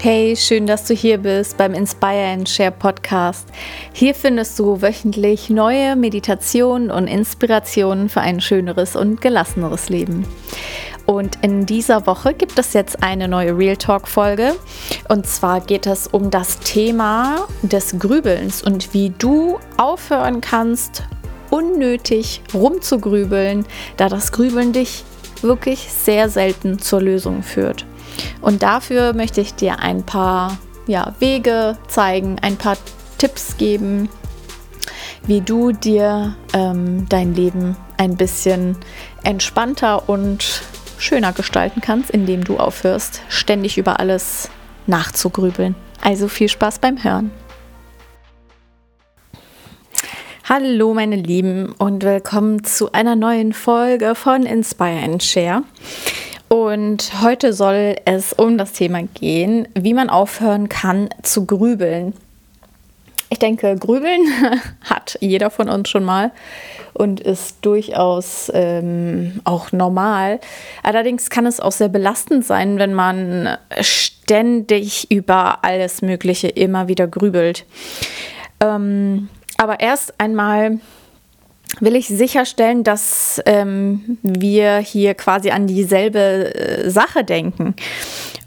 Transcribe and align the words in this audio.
Hey, 0.00 0.36
schön, 0.36 0.68
dass 0.68 0.84
du 0.84 0.94
hier 0.94 1.18
bist 1.18 1.56
beim 1.56 1.74
Inspire 1.74 2.32
and 2.32 2.48
Share 2.48 2.70
Podcast. 2.70 3.48
Hier 3.92 4.14
findest 4.14 4.56
du 4.56 4.80
wöchentlich 4.80 5.50
neue 5.50 5.96
Meditationen 5.96 6.92
und 6.92 7.08
Inspirationen 7.08 8.08
für 8.08 8.20
ein 8.20 8.40
schöneres 8.40 8.94
und 8.94 9.20
gelasseneres 9.20 9.88
Leben. 9.88 10.24
Und 11.04 11.38
in 11.42 11.66
dieser 11.66 12.06
Woche 12.06 12.32
gibt 12.32 12.60
es 12.60 12.74
jetzt 12.74 13.02
eine 13.02 13.26
neue 13.26 13.58
Real 13.58 13.76
Talk 13.76 14.06
Folge. 14.06 14.54
Und 15.08 15.26
zwar 15.26 15.62
geht 15.62 15.88
es 15.88 16.06
um 16.06 16.30
das 16.30 16.60
Thema 16.60 17.48
des 17.62 17.98
Grübelns 17.98 18.62
und 18.62 18.94
wie 18.94 19.10
du 19.10 19.58
aufhören 19.78 20.40
kannst, 20.40 21.02
unnötig 21.50 22.40
rumzugrübeln, 22.54 23.66
da 23.96 24.08
das 24.08 24.30
Grübeln 24.30 24.72
dich 24.72 25.02
wirklich 25.42 25.90
sehr 25.90 26.28
selten 26.28 26.78
zur 26.78 27.02
Lösung 27.02 27.42
führt. 27.42 27.87
Und 28.40 28.62
dafür 28.62 29.12
möchte 29.12 29.40
ich 29.40 29.54
dir 29.54 29.80
ein 29.80 30.04
paar 30.04 30.58
ja, 30.86 31.14
Wege 31.18 31.76
zeigen, 31.88 32.38
ein 32.40 32.56
paar 32.56 32.76
Tipps 33.18 33.56
geben, 33.56 34.08
wie 35.26 35.40
du 35.40 35.72
dir 35.72 36.34
ähm, 36.54 37.06
dein 37.08 37.34
Leben 37.34 37.76
ein 37.98 38.16
bisschen 38.16 38.76
entspannter 39.24 40.08
und 40.08 40.62
schöner 40.98 41.32
gestalten 41.32 41.80
kannst, 41.80 42.10
indem 42.10 42.44
du 42.44 42.56
aufhörst, 42.58 43.22
ständig 43.28 43.78
über 43.78 44.00
alles 44.00 44.50
nachzugrübeln. 44.86 45.74
Also 46.02 46.28
viel 46.28 46.48
Spaß 46.48 46.78
beim 46.78 47.02
Hören. 47.02 47.30
Hallo 50.48 50.94
meine 50.94 51.16
Lieben 51.16 51.72
und 51.72 52.02
willkommen 52.04 52.64
zu 52.64 52.92
einer 52.92 53.16
neuen 53.16 53.52
Folge 53.52 54.14
von 54.14 54.44
Inspire 54.44 55.02
and 55.04 55.22
Share. 55.22 55.62
Und 56.48 57.22
heute 57.22 57.52
soll 57.52 57.96
es 58.06 58.32
um 58.32 58.56
das 58.56 58.72
Thema 58.72 59.02
gehen, 59.02 59.68
wie 59.74 59.92
man 59.92 60.08
aufhören 60.08 60.68
kann 60.68 61.10
zu 61.22 61.44
grübeln. 61.44 62.14
Ich 63.30 63.38
denke, 63.38 63.76
grübeln 63.76 64.22
hat 64.84 65.18
jeder 65.20 65.50
von 65.50 65.68
uns 65.68 65.90
schon 65.90 66.04
mal 66.04 66.32
und 66.94 67.20
ist 67.20 67.58
durchaus 67.60 68.50
ähm, 68.54 69.40
auch 69.44 69.72
normal. 69.72 70.40
Allerdings 70.82 71.28
kann 71.28 71.44
es 71.44 71.60
auch 71.60 71.72
sehr 71.72 71.90
belastend 71.90 72.46
sein, 72.46 72.78
wenn 72.78 72.94
man 72.94 73.58
ständig 73.80 75.10
über 75.10 75.62
alles 75.62 76.00
Mögliche 76.00 76.48
immer 76.48 76.88
wieder 76.88 77.06
grübelt. 77.06 77.66
Ähm, 78.60 79.28
aber 79.58 79.80
erst 79.80 80.18
einmal 80.18 80.78
will 81.80 81.96
ich 81.96 82.08
sicherstellen, 82.08 82.84
dass 82.84 83.40
ähm, 83.46 84.18
wir 84.22 84.78
hier 84.78 85.14
quasi 85.14 85.50
an 85.50 85.66
dieselbe 85.66 86.54
äh, 86.54 86.90
Sache 86.90 87.24
denken. 87.24 87.74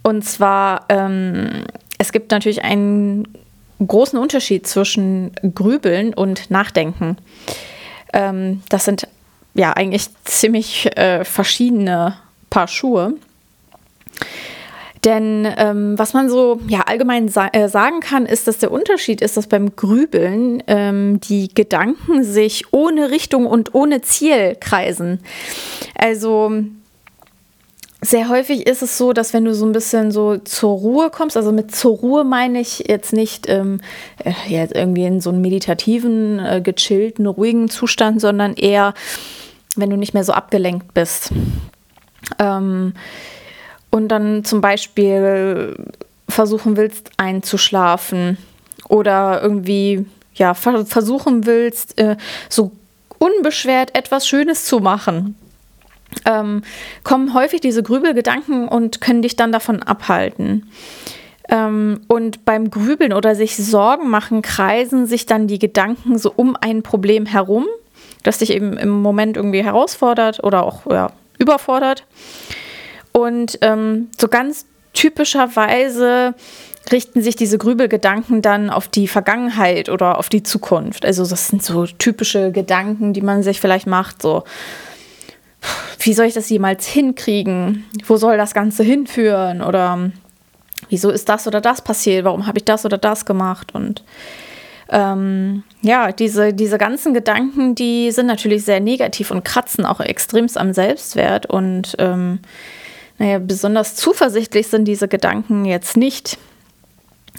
Und 0.04 0.24
zwar, 0.24 0.86
ähm, 0.90 1.66
es 1.98 2.12
gibt 2.12 2.32
natürlich 2.32 2.64
einen 2.64 3.28
großen 3.86 4.18
Unterschied 4.20 4.68
zwischen 4.68 5.32
Grübeln 5.56 6.14
und 6.14 6.50
Nachdenken. 6.52 7.18
Ähm, 8.14 8.62
das 8.70 8.86
sind 8.86 9.08
ja 9.54 9.74
eigentlich 9.74 10.08
ziemlich 10.24 10.96
äh, 10.98 11.24
verschiedene 11.26 12.16
Paar 12.50 12.68
Schuhe. 12.68 13.14
Denn 15.04 15.48
ähm, 15.58 15.98
was 15.98 16.14
man 16.14 16.30
so 16.30 16.60
ja, 16.68 16.82
allgemein 16.82 17.28
sa 17.28 17.48
äh, 17.48 17.68
sagen 17.70 18.02
kann, 18.02 18.28
ist, 18.28 18.48
dass 18.48 18.60
der 18.60 18.72
Unterschied 18.72 19.22
ist, 19.22 19.36
dass 19.36 19.48
beim 19.48 19.76
Grübeln 19.76 20.62
ähm, 20.68 21.20
die 21.22 21.50
Gedanken 21.54 22.24
sich 22.24 22.72
ohne 22.72 23.10
Richtung 23.10 23.48
und 23.48 23.74
ohne 23.74 24.02
Ziel 24.02 24.56
kreisen. 24.60 25.20
Also 25.96 26.52
sehr 28.04 28.30
häufig 28.30 28.68
ist 28.68 28.82
es 28.82 28.98
so, 28.98 29.14
dass 29.14 29.34
wenn 29.34 29.46
du 29.46 29.54
so 29.54 29.66
ein 29.66 29.72
bisschen 29.72 30.12
so 30.12 30.38
zur 30.38 30.72
Ruhe 30.72 31.10
kommst, 31.12 31.38
also 31.38 31.52
mit 31.52 31.74
zur 31.74 31.98
Ruhe 31.98 32.24
meine 32.24 32.60
ich 32.60 32.86
jetzt 32.88 33.14
nicht 33.14 33.48
ähm, 33.48 33.80
äh, 34.24 34.34
jetzt 34.48 34.76
irgendwie 34.76 35.06
in 35.06 35.22
so 35.22 35.30
einen 35.30 35.42
meditativen, 35.42 36.40
äh, 36.40 36.62
gechillten, 36.62 37.26
ruhigen 37.26 37.70
Zustand, 37.70 38.22
sondern 38.22 38.54
eher, 38.54 38.94
wenn 39.76 39.90
du 39.90 39.98
nicht 39.98 40.14
mehr 40.14 40.24
so 40.24 40.34
abgelenkt 40.34 40.94
bist. 40.94 41.32
Ähm, 42.40 42.94
und 43.92 44.08
dann 44.08 44.44
zum 44.44 44.62
Beispiel 44.62 45.76
versuchen 46.28 46.78
willst 46.78 47.12
einzuschlafen 47.18 48.38
oder 48.88 49.42
irgendwie 49.44 50.06
ja 50.34 50.54
versuchen 50.54 51.46
willst 51.46 52.00
äh, 52.00 52.18
so 52.50 52.72
unbeschwert 53.20 53.96
etwas 53.96 54.28
Schönes 54.28 54.66
zu 54.66 54.80
machen, 54.80 55.36
ähm, 56.26 56.64
kommen 57.04 57.34
häufig 57.34 57.62
diese 57.62 57.84
Grübelgedanken 57.84 58.68
und 58.68 59.02
können 59.02 59.22
dich 59.22 59.36
dann 59.36 59.52
davon 59.52 59.84
abhalten. 59.84 60.72
Ähm, 61.50 62.02
und 62.08 62.46
beim 62.46 62.72
Grübeln 62.72 63.14
oder 63.14 63.36
sich 63.36 63.56
Sorgen 63.58 64.10
machen, 64.10 64.42
kreisen 64.42 65.06
sich 65.06 65.26
dann 65.26 65.48
die 65.48 65.60
Gedanken 65.60 66.18
so 66.18 66.34
um 66.36 66.56
ein 66.60 66.82
Problem 66.82 67.26
herum, 67.26 67.66
das 68.24 68.40
dich 68.40 68.52
eben 68.52 68.78
im 68.78 68.90
Moment 68.90 69.38
irgendwie 69.38 69.64
herausfordert 69.64 70.44
oder 70.44 70.64
auch 70.64 70.86
ja, 70.90 71.12
überfordert. 71.38 72.06
Und 73.12 73.58
ähm, 73.62 74.10
so 74.20 74.28
ganz 74.28 74.66
typischerweise 74.94 76.36
richten 76.92 77.22
sich 77.22 77.36
diese 77.36 77.58
Grübelgedanken 77.58 78.42
dann 78.42 78.70
auf 78.70 78.88
die 78.88 79.08
Vergangenheit 79.08 79.90
oder 79.90 80.18
auf 80.18 80.30
die 80.30 80.44
Zukunft. 80.44 81.06
Also 81.06 81.26
das 81.26 81.48
sind 81.48 81.64
so 81.64 81.86
typische 81.86 82.52
Gedanken, 82.52 83.14
die 83.14 83.22
man 83.22 83.44
sich 83.44 83.62
vielleicht 83.62 83.88
macht, 83.88 84.22
so 84.22 84.44
wie 86.00 86.14
soll 86.14 86.26
ich 86.26 86.34
das 86.34 86.50
jemals 86.50 86.88
hinkriegen? 86.88 87.86
Wo 88.06 88.18
soll 88.18 88.38
das 88.38 88.54
Ganze 88.54 88.84
hinführen? 88.84 89.62
Oder 89.62 90.12
wieso 90.90 91.12
ist 91.12 91.30
das 91.30 91.48
oder 91.48 91.62
das 91.62 91.84
passiert? 91.84 92.26
Warum 92.26 92.48
habe 92.48 92.58
ich 92.58 92.66
das 92.66 92.86
oder 92.86 92.98
das 92.98 93.26
gemacht? 93.26 93.76
Und 93.76 94.04
ähm, 94.90 95.64
ja, 95.82 96.12
diese, 96.12 96.54
diese 96.54 96.80
ganzen 96.80 97.14
Gedanken, 97.14 97.76
die 97.76 98.12
sind 98.12 98.26
natürlich 98.26 98.66
sehr 98.66 98.80
negativ 98.80 99.30
und 99.30 99.46
kratzen 99.46 99.86
auch 99.86 100.00
extremst 100.00 100.58
am 100.58 100.74
Selbstwert 100.74 101.46
und 101.46 101.96
ähm, 102.00 102.40
naja, 103.22 103.38
besonders 103.38 103.96
zuversichtlich 103.96 104.68
sind 104.68 104.86
diese 104.86 105.08
Gedanken 105.08 105.64
jetzt 105.66 105.96
nicht. 105.96 106.40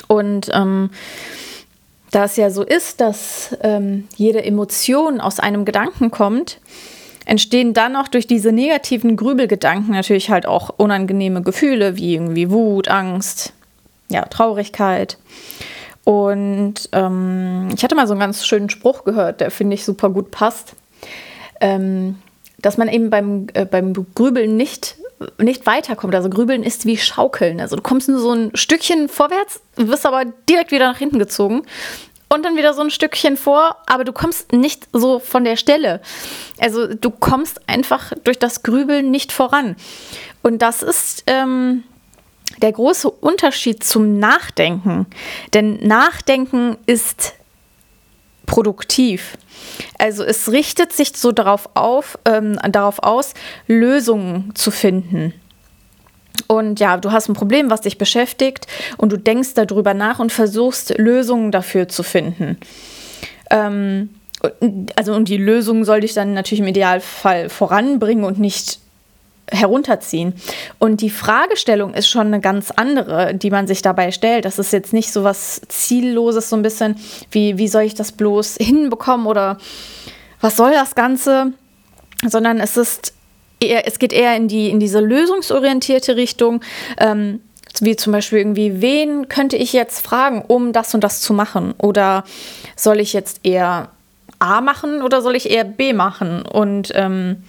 Und 0.06 0.48
ähm, 0.53 0.91
da 2.12 2.26
es 2.26 2.37
ja 2.37 2.50
so 2.50 2.62
ist, 2.62 3.00
dass 3.00 3.56
ähm, 3.62 4.06
jede 4.15 4.44
Emotion 4.44 5.20
aus 5.20 5.41
einem 5.41 5.65
Gedanken 5.65 6.12
kommt, 6.12 6.60
entstehen 7.26 7.75
dann 7.75 7.97
auch 7.97 8.06
durch 8.06 8.28
diese 8.28 8.53
negativen 8.53 9.16
Grübelgedanken 9.16 9.93
natürlich 9.93 10.31
halt 10.31 10.47
auch 10.47 10.70
unangenehme 10.76 11.43
Gefühle 11.43 11.97
wie 11.97 12.14
irgendwie 12.14 12.53
Wut, 12.53 12.87
Angst, 12.87 13.53
ja, 14.09 14.25
Traurigkeit. 14.26 15.19
Und 16.04 16.91
ähm, 16.93 17.70
ich 17.75 17.82
hatte 17.82 17.97
mal 17.97 18.06
so 18.06 18.12
einen 18.12 18.20
ganz 18.20 18.47
schönen 18.47 18.70
Spruch 18.70 19.03
gehört, 19.03 19.41
der 19.41 19.50
finde 19.50 19.75
ich 19.75 19.84
super 19.84 20.10
gut 20.10 20.31
passt, 20.31 20.75
ähm, 21.60 22.19
dass 22.60 22.78
man 22.78 22.87
eben 22.87 23.10
beim, 23.10 23.49
äh, 23.54 23.64
beim 23.64 23.94
Grübeln 24.14 24.56
nicht 24.56 25.02
nicht 25.38 25.66
weiterkommt. 25.66 26.15
Also 26.15 26.31
Grübeln 26.31 26.62
ist 26.62 26.87
wie 26.87 26.97
Schaukeln. 26.97 27.60
Also 27.60 27.77
du 27.77 27.83
kommst 27.83 28.09
nur 28.09 28.19
so 28.19 28.33
ein 28.33 28.50
Stückchen 28.55 29.09
vorwärts, 29.09 29.60
wirst 29.77 30.06
aber 30.06 30.25
direkt 30.49 30.71
wieder 30.71 30.87
nach 30.87 30.99
hinten 30.99 31.19
gezogen 31.19 31.62
und 32.33 32.44
dann 32.44 32.56
wieder 32.56 32.72
so 32.72 32.81
ein 32.81 32.91
Stückchen 32.91 33.37
vor, 33.37 33.77
aber 33.87 34.05
du 34.05 34.12
kommst 34.12 34.53
nicht 34.53 34.88
so 34.93 35.19
von 35.19 35.44
der 35.44 35.56
Stelle. 35.56 36.00
Also 36.59 36.87
du 36.87 37.11
kommst 37.11 37.69
einfach 37.69 38.12
durch 38.25 38.38
das 38.38 38.62
Grübeln 38.62 39.11
nicht 39.11 39.32
voran. 39.32 39.77
Und 40.43 40.62
das 40.62 40.82
ist 40.82 41.25
ähm, 41.27 41.84
der 42.62 42.72
große 42.72 43.11
Unterschied 43.11 43.84
zum 43.84 44.19
Nachdenken. 44.19 45.06
Denn 45.53 45.87
Nachdenken 45.87 46.78
ist 46.87 47.34
produktiv. 48.47 49.37
Also 49.99 50.25
es 50.25 50.51
richtet 50.51 50.93
sich 50.93 51.13
so 51.15 51.33
darauf, 51.33 51.69
auf, 51.75 52.19
ähm, 52.25 52.59
darauf 52.71 53.03
aus, 53.03 53.35
Lösungen 53.67 54.55
zu 54.55 54.71
finden. 54.71 55.33
Und 56.47 56.81
ja, 56.81 56.97
du 56.97 57.12
hast 57.12 57.29
ein 57.29 57.35
Problem, 57.35 57.71
was 57.71 57.83
dich 57.83 57.99
beschäftigt 57.99 58.67
und 58.99 59.12
du 59.12 59.17
denkst 59.17 59.55
darüber 59.55 59.94
nach 59.94 60.19
und 60.19 60.33
versuchst 60.33 60.99
Lösungen 60.99 61.50
dafür 61.50 61.89
zu 61.89 62.03
finden. 62.03 62.59
Ähm, 63.50 64.11
also 64.97 65.15
und 65.15 65.29
die 65.29 65.37
Lösung 65.37 65.85
soll 65.85 66.00
dich 66.00 66.15
dann 66.15 66.35
natürlich 66.35 66.61
im 66.61 66.67
Idealfall 66.67 67.49
voranbringen 67.49 68.25
und 68.25 68.38
nicht 68.38 68.81
herunterziehen. 69.52 70.34
Und 70.78 71.00
die 71.00 71.10
Fragestellung 71.10 71.94
ist 71.94 72.08
schon 72.08 72.28
eine 72.28 72.40
ganz 72.40 72.70
andere, 72.70 73.34
die 73.34 73.50
man 73.50 73.66
sich 73.66 73.82
dabei 73.82 74.10
stellt. 74.10 74.44
Das 74.44 74.58
ist 74.58 74.72
jetzt 74.72 74.93
nicht 74.93 75.12
so 75.12 75.25
was 75.25 75.60
Zielloses, 75.69 76.49
so 76.49 76.56
ein 76.56 76.62
bisschen 76.62 76.96
wie, 77.31 77.58
wie 77.58 77.69
soll 77.69 77.82
ich 77.82 77.94
das 77.94 78.12
bloß 78.12 78.56
hinbekommen 78.60 79.26
oder 79.26 79.58
was 80.40 80.56
soll 80.56 80.72
das 80.72 80.94
Ganze, 80.94 81.52
sondern 82.26 82.58
es 82.60 82.76
ist 82.76 83.14
eher, 83.60 83.87
es 83.87 83.99
geht 83.99 84.12
eher 84.12 84.37
in, 84.37 84.49
die, 84.49 84.70
in 84.70 84.81
diese 84.81 85.00
lösungsorientierte 85.00 86.16
Richtung. 86.16 86.62
Ähm, 86.99 87.40
wie 87.81 87.96
zum 87.96 88.12
Beispiel 88.12 88.38
irgendwie, 88.38 88.82
wen 88.82 89.28
könnte 89.28 89.56
ich 89.56 89.72
jetzt 89.72 90.04
fragen, 90.04 90.44
um 90.46 90.72
das 90.72 90.94
und 90.94 91.02
das 91.02 91.20
zu 91.20 91.32
machen? 91.32 91.75
Oder 91.78 92.25
soll 92.76 93.00
ich 93.00 93.12
jetzt 93.12 93.40
eher 93.44 93.88
A 94.38 94.60
machen 94.60 95.02
oder 95.02 95.22
soll 95.22 95.37
ich 95.37 95.50
eher 95.50 95.64
B 95.64 95.93
machen? 95.93 96.43
Und 96.43 96.93
ähm, 96.94 97.44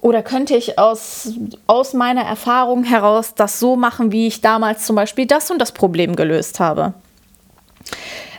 oder 0.00 0.22
könnte 0.22 0.56
ich 0.56 0.78
aus, 0.78 1.32
aus 1.66 1.92
meiner 1.94 2.22
Erfahrung 2.22 2.84
heraus 2.84 3.34
das 3.34 3.58
so 3.58 3.76
machen, 3.76 4.12
wie 4.12 4.26
ich 4.26 4.40
damals 4.40 4.86
zum 4.86 4.96
Beispiel 4.96 5.26
das 5.26 5.50
und 5.50 5.58
das 5.58 5.72
Problem 5.72 6.16
gelöst 6.16 6.60
habe? 6.60 6.94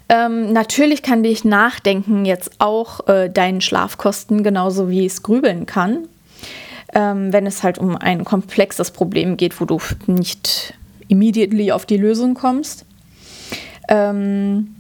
Ähm, 0.08 0.54
natürlich 0.54 1.04
kann 1.04 1.22
dich 1.22 1.46
Nachdenken 1.46 2.26
jetzt 2.26 2.52
auch 2.60 3.08
äh, 3.08 3.30
deinen 3.30 3.62
Schlaf 3.62 3.98
kosten, 3.98 4.44
genauso 4.44 4.90
wie 4.90 5.06
es 5.06 5.22
grübeln 5.22 5.66
kann. 5.66 6.08
Ähm, 6.94 7.32
wenn 7.32 7.46
es 7.46 7.62
halt 7.62 7.78
um 7.78 7.96
ein 7.96 8.26
komplexes 8.26 8.90
Problem 8.90 9.38
geht, 9.38 9.62
wo 9.62 9.66
du 9.66 9.80
nicht 10.08 10.74
immediately 11.08 11.72
auf 11.72 11.86
die 11.86 11.98
Lösung 11.98 12.34
kommst. 12.34 12.86
Ähm, 13.88 14.76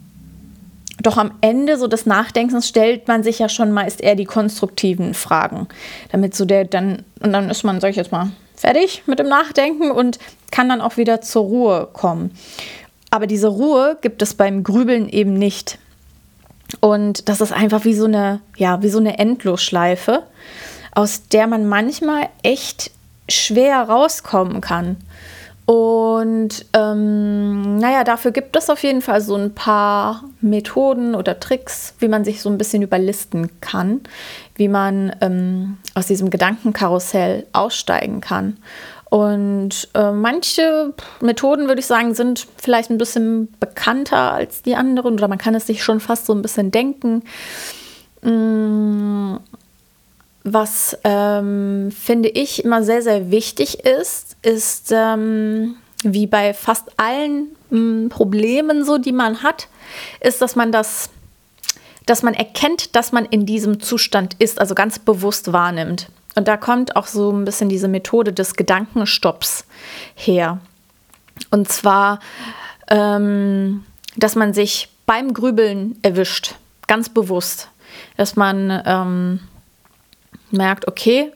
doch 1.01 1.17
am 1.17 1.31
Ende 1.41 1.77
so 1.77 1.87
des 1.87 2.05
Nachdenkens 2.05 2.67
stellt 2.67 3.07
man 3.07 3.23
sich 3.23 3.39
ja 3.39 3.49
schon 3.49 3.71
meist 3.71 4.01
eher 4.01 4.15
die 4.15 4.25
konstruktiven 4.25 5.13
Fragen, 5.13 5.67
damit 6.11 6.35
so 6.35 6.45
der 6.45 6.65
dann 6.65 7.03
und 7.21 7.33
dann 7.33 7.49
ist 7.49 7.63
man, 7.63 7.79
sag 7.79 7.91
ich 7.91 7.95
jetzt 7.95 8.11
mal, 8.11 8.31
fertig 8.55 9.03
mit 9.05 9.19
dem 9.19 9.27
Nachdenken 9.27 9.91
und 9.91 10.19
kann 10.51 10.69
dann 10.69 10.81
auch 10.81 10.97
wieder 10.97 11.21
zur 11.21 11.43
Ruhe 11.43 11.87
kommen. 11.93 12.31
Aber 13.11 13.27
diese 13.27 13.47
Ruhe 13.47 13.97
gibt 14.01 14.21
es 14.21 14.33
beim 14.33 14.63
Grübeln 14.63 15.09
eben 15.09 15.33
nicht. 15.33 15.79
Und 16.79 17.27
das 17.29 17.41
ist 17.41 17.51
einfach 17.51 17.85
wie 17.85 17.95
so 17.95 18.05
eine, 18.05 18.41
ja, 18.57 18.81
wie 18.83 18.89
so 18.89 18.99
eine 18.99 19.17
Endlosschleife, 19.17 20.23
aus 20.93 21.27
der 21.29 21.47
man 21.47 21.67
manchmal 21.67 22.29
echt 22.43 22.91
schwer 23.27 23.81
rauskommen 23.81 24.61
kann. 24.61 24.97
Und 25.69 26.65
ähm, 26.73 27.77
naja, 27.77 28.03
dafür 28.03 28.31
gibt 28.31 28.55
es 28.55 28.71
auf 28.71 28.81
jeden 28.81 29.03
Fall 29.03 29.21
so 29.21 29.35
ein 29.35 29.53
paar 29.53 30.23
Methoden 30.41 31.13
oder 31.13 31.39
Tricks, 31.39 31.93
wie 31.99 32.07
man 32.07 32.25
sich 32.25 32.41
so 32.41 32.49
ein 32.49 32.57
bisschen 32.57 32.81
überlisten 32.81 33.51
kann, 33.61 34.01
wie 34.55 34.67
man 34.67 35.15
ähm, 35.21 35.77
aus 35.93 36.07
diesem 36.07 36.31
Gedankenkarussell 36.31 37.45
aussteigen 37.53 38.19
kann. 38.19 38.57
Und 39.11 39.89
äh, 39.93 40.11
manche 40.11 40.95
Methoden, 41.21 41.67
würde 41.67 41.81
ich 41.81 41.85
sagen, 41.85 42.15
sind 42.15 42.47
vielleicht 42.57 42.89
ein 42.89 42.97
bisschen 42.97 43.53
bekannter 43.59 44.33
als 44.33 44.63
die 44.63 44.75
anderen 44.75 45.13
oder 45.13 45.27
man 45.27 45.37
kann 45.37 45.53
es 45.53 45.67
sich 45.67 45.83
schon 45.83 45.99
fast 45.99 46.25
so 46.25 46.33
ein 46.33 46.41
bisschen 46.41 46.71
denken. 46.71 47.21
Mm, 48.23 49.35
was 50.43 50.97
ähm, 51.03 51.91
finde 51.91 52.29
ich 52.29 52.63
immer 52.63 52.83
sehr, 52.83 53.01
sehr 53.01 53.31
wichtig 53.31 53.85
ist, 53.85 54.37
ist 54.41 54.91
ähm, 54.91 55.75
wie 56.03 56.27
bei 56.27 56.53
fast 56.53 56.91
allen 56.97 57.47
ähm, 57.71 58.07
Problemen, 58.09 58.85
so 58.85 58.97
die 58.97 59.11
man 59.11 59.43
hat, 59.43 59.67
ist, 60.21 60.41
dass 60.41 60.55
man 60.55 60.71
das, 60.71 61.09
dass 62.05 62.23
man 62.23 62.33
erkennt, 62.33 62.95
dass 62.95 63.11
man 63.11 63.25
in 63.25 63.45
diesem 63.45 63.79
Zustand 63.79 64.35
ist, 64.39 64.59
also 64.59 64.75
ganz 64.75 64.99
bewusst 64.99 65.51
wahrnimmt. 65.51 66.07
Und 66.35 66.47
da 66.47 66.57
kommt 66.57 66.95
auch 66.95 67.07
so 67.07 67.31
ein 67.31 67.43
bisschen 67.43 67.69
diese 67.69 67.87
Methode 67.87 68.31
des 68.31 68.55
Gedankenstopps 68.55 69.65
her. 70.15 70.59
Und 71.51 71.69
zwar, 71.69 72.19
ähm, 72.89 73.83
dass 74.15 74.35
man 74.35 74.53
sich 74.53 74.89
beim 75.05 75.33
Grübeln 75.33 75.97
erwischt, 76.01 76.55
ganz 76.87 77.09
bewusst, 77.09 77.69
dass 78.15 78.35
man 78.35 78.81
ähm, 78.85 79.39
merkt, 80.51 80.87
okay, 80.87 81.31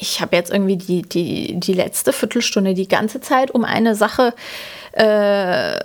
ich 0.00 0.20
habe 0.20 0.36
jetzt 0.36 0.52
irgendwie 0.52 0.76
die, 0.76 1.02
die, 1.02 1.60
die 1.60 1.72
letzte 1.72 2.12
Viertelstunde 2.12 2.74
die 2.74 2.88
ganze 2.88 3.20
Zeit 3.20 3.50
um 3.50 3.64
eine 3.64 3.94
Sache 3.94 4.34
äh, 4.92 5.78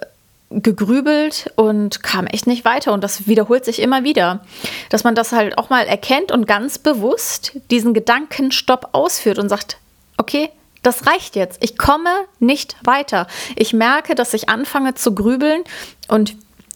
gegrübelt 0.50 1.52
und 1.56 2.02
kam 2.02 2.26
echt 2.26 2.48
nicht 2.48 2.66
weiter. 2.66 2.94
Und 2.94 3.04
das 3.04 3.28
wiederholt 3.28 3.66
sich 3.66 3.82
immer 3.82 4.04
wieder. 4.04 4.44
Dass 4.90 5.04
man 5.04 5.16
das 5.16 5.32
halt 5.32 5.58
auch 5.58 5.70
mal 5.70 5.86
erkennt 5.86 6.32
und 6.32 6.48
ganz 6.48 6.80
bewusst 6.80 7.54
diesen 7.70 7.94
Gedankenstopp 7.94 8.90
ausführt 8.94 9.38
und 9.38 9.50
sagt, 9.50 9.78
okay, 10.18 10.50
das 10.82 11.06
reicht 11.08 11.36
jetzt. 11.36 11.64
Ich 11.64 11.78
komme 11.78 12.10
nicht 12.40 12.78
weiter. 12.84 13.28
Ich 13.56 13.74
merke, 13.74 14.16
dass 14.16 14.34
ich 14.34 14.50
anfange 14.50 14.96
zu 14.96 15.14
grübeln. 15.14 15.64
Und 16.08 16.36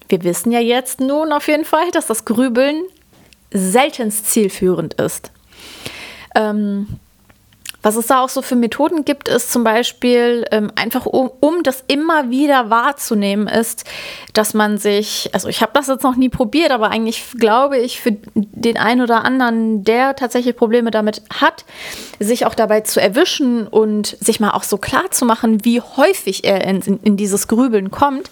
wir 0.10 0.24
wissen 0.24 0.52
ja 0.52 0.60
jetzt 0.60 1.00
nun 1.00 1.32
auf 1.32 1.48
jeden 1.48 1.66
Fall, 1.66 1.90
dass 1.92 2.08
das 2.08 2.26
Grübeln 2.26 2.84
seltenst 3.54 4.30
zielführend 4.30 4.96
ist. 4.96 5.32
Ähm, 6.36 7.00
was 7.84 7.98
es 7.98 8.08
da 8.08 8.22
auch 8.22 8.30
so 8.30 8.42
für 8.42 8.56
Methoden 8.56 9.04
gibt, 9.04 9.28
ist 9.28 9.52
zum 9.52 9.66
Beispiel 9.66 10.46
ähm, 10.52 10.72
einfach, 10.76 11.06
um, 11.06 11.30
um 11.42 11.64
das 11.64 11.84
immer 11.88 12.30
wieder 12.30 12.70
wahrzunehmen, 12.70 13.48
ist, 13.48 13.84
dass 14.32 14.54
man 14.54 14.78
sich, 14.78 15.30
also 15.34 15.50
ich 15.50 15.62
habe 15.62 15.74
das 15.76 15.88
jetzt 15.88 16.04
noch 16.04 16.16
nie 16.16 16.30
probiert, 16.30 16.72
aber 16.72 16.92
eigentlich 16.92 17.26
glaube 17.38 17.78
ich, 17.78 18.00
für 18.00 18.16
den 18.36 18.78
einen 18.78 19.02
oder 19.02 19.26
anderen, 19.26 19.84
der 19.84 20.16
tatsächlich 20.16 20.56
Probleme 20.56 20.92
damit 20.92 21.24
hat, 21.42 21.66
sich 22.22 22.46
auch 22.46 22.56
dabei 22.56 22.82
zu 22.82 23.02
erwischen 23.02 23.68
und 23.68 24.18
sich 24.22 24.40
mal 24.40 24.52
auch 24.52 24.64
so 24.64 24.78
klar 24.78 25.12
zu 25.12 25.26
machen, 25.26 25.66
wie 25.66 25.82
häufig 25.82 26.46
er 26.46 26.64
in, 26.64 26.80
in, 26.84 27.00
in 27.04 27.18
dieses 27.18 27.50
Grübeln 27.50 27.92
kommt, 27.92 28.32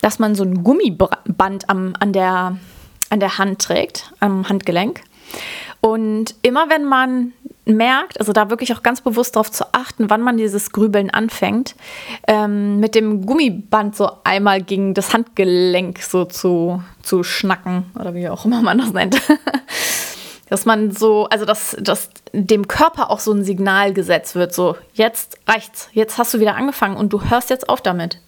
dass 0.00 0.18
man 0.18 0.34
so 0.34 0.42
ein 0.42 0.64
Gummiband 0.64 1.68
am, 1.68 1.94
an, 2.00 2.14
der, 2.14 2.56
an 3.10 3.20
der 3.20 3.38
Hand 3.38 3.60
trägt, 3.60 4.12
am 4.20 4.48
Handgelenk. 4.48 5.02
Und 5.80 6.34
immer 6.42 6.68
wenn 6.70 6.84
man 6.84 7.32
merkt, 7.64 8.18
also 8.20 8.32
da 8.32 8.48
wirklich 8.48 8.72
auch 8.74 8.82
ganz 8.82 9.00
bewusst 9.00 9.36
darauf 9.36 9.50
zu 9.50 9.64
achten, 9.72 10.08
wann 10.08 10.20
man 10.22 10.36
dieses 10.36 10.70
Grübeln 10.70 11.10
anfängt, 11.10 11.74
ähm, 12.28 12.78
mit 12.78 12.94
dem 12.94 13.26
Gummiband 13.26 13.96
so 13.96 14.10
einmal 14.24 14.62
gegen 14.62 14.94
das 14.94 15.12
Handgelenk 15.12 16.00
so 16.00 16.24
zu, 16.24 16.82
zu 17.02 17.24
schnacken 17.24 17.86
oder 17.98 18.14
wie 18.14 18.28
auch 18.28 18.44
immer 18.44 18.62
man 18.62 18.78
das 18.78 18.92
nennt. 18.92 19.20
dass 20.48 20.64
man 20.64 20.92
so, 20.92 21.26
also 21.28 21.44
dass, 21.44 21.76
dass 21.80 22.10
dem 22.32 22.68
Körper 22.68 23.10
auch 23.10 23.18
so 23.18 23.32
ein 23.32 23.44
Signal 23.44 23.92
gesetzt 23.92 24.36
wird, 24.36 24.54
so 24.54 24.76
jetzt 24.94 25.38
reicht's, 25.48 25.88
jetzt 25.92 26.18
hast 26.18 26.34
du 26.34 26.40
wieder 26.40 26.54
angefangen 26.54 26.96
und 26.96 27.12
du 27.12 27.22
hörst 27.30 27.50
jetzt 27.50 27.68
auf 27.68 27.80
damit. 27.80 28.20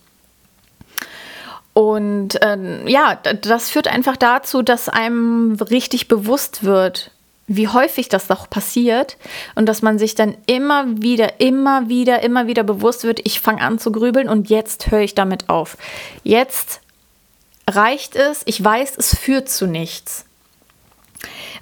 Und 1.78 2.40
ähm, 2.42 2.88
ja, 2.88 3.14
das 3.14 3.70
führt 3.70 3.86
einfach 3.86 4.16
dazu, 4.16 4.62
dass 4.62 4.88
einem 4.88 5.52
richtig 5.70 6.08
bewusst 6.08 6.64
wird, 6.64 7.12
wie 7.46 7.68
häufig 7.68 8.08
das 8.08 8.26
doch 8.26 8.50
passiert 8.50 9.16
und 9.54 9.66
dass 9.66 9.80
man 9.80 9.96
sich 9.96 10.16
dann 10.16 10.36
immer 10.46 10.86
wieder, 11.00 11.38
immer 11.38 11.88
wieder, 11.88 12.24
immer 12.24 12.48
wieder 12.48 12.64
bewusst 12.64 13.04
wird, 13.04 13.20
ich 13.22 13.38
fange 13.38 13.62
an 13.62 13.78
zu 13.78 13.92
grübeln 13.92 14.28
und 14.28 14.50
jetzt 14.50 14.90
höre 14.90 15.02
ich 15.02 15.14
damit 15.14 15.48
auf. 15.48 15.76
Jetzt 16.24 16.80
reicht 17.70 18.16
es, 18.16 18.42
ich 18.46 18.64
weiß, 18.64 18.96
es 18.96 19.16
führt 19.16 19.48
zu 19.48 19.68
nichts. 19.68 20.24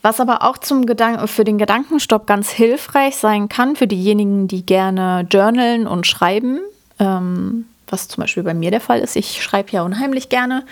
Was 0.00 0.18
aber 0.18 0.44
auch 0.44 0.56
zum 0.56 0.86
Gedanken, 0.86 1.28
für 1.28 1.44
den 1.44 1.58
Gedankenstopp 1.58 2.26
ganz 2.26 2.48
hilfreich 2.48 3.18
sein 3.18 3.50
kann, 3.50 3.76
für 3.76 3.86
diejenigen, 3.86 4.48
die 4.48 4.64
gerne 4.64 5.26
journalen 5.30 5.86
und 5.86 6.06
schreiben, 6.06 6.60
ähm, 6.98 7.66
was 7.88 8.08
zum 8.08 8.22
Beispiel 8.22 8.42
bei 8.42 8.54
mir 8.54 8.70
der 8.70 8.80
Fall 8.80 9.00
ist, 9.00 9.16
ich 9.16 9.42
schreibe 9.42 9.72
ja 9.72 9.82
unheimlich 9.82 10.28
gerne 10.28 10.64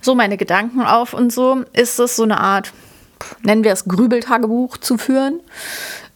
so 0.00 0.14
meine 0.14 0.36
Gedanken 0.36 0.82
auf 0.82 1.12
und 1.14 1.32
so, 1.32 1.64
ist 1.72 1.98
es 1.98 2.16
so 2.16 2.22
eine 2.22 2.40
Art 2.40 2.72
nennen 3.42 3.64
wir 3.64 3.72
es 3.72 3.84
Grübeltagebuch 3.84 4.76
zu 4.78 4.98
führen, 4.98 5.40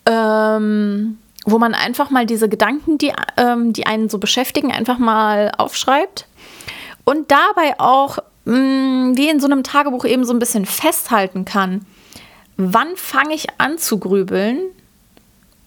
ähm, 0.07 1.19
wo 1.45 1.59
man 1.59 1.75
einfach 1.75 2.11
mal 2.11 2.27
diese 2.27 2.49
Gedanken, 2.49 2.99
die, 2.99 3.13
ähm, 3.37 3.73
die 3.73 3.87
einen 3.87 4.09
so 4.09 4.19
beschäftigen, 4.19 4.73
einfach 4.73 4.99
mal 4.99 5.53
aufschreibt 5.57 6.27
und 7.05 7.31
dabei 7.31 7.79
auch 7.79 8.19
mh, 8.45 8.57
mm, 8.57 9.17
wie 9.17 9.29
in 9.29 9.41
so 9.41 9.47
einem 9.47 9.63
Tagebuch 9.63 10.05
eben 10.05 10.25
so 10.25 10.33
ein 10.33 10.39
bisschen 10.39 10.67
festhalten 10.67 11.45
kann, 11.45 11.87
wann 12.57 12.97
fange 12.97 13.35
ich 13.35 13.47
an 13.59 13.79
zu 13.79 13.99
grübeln 13.99 14.61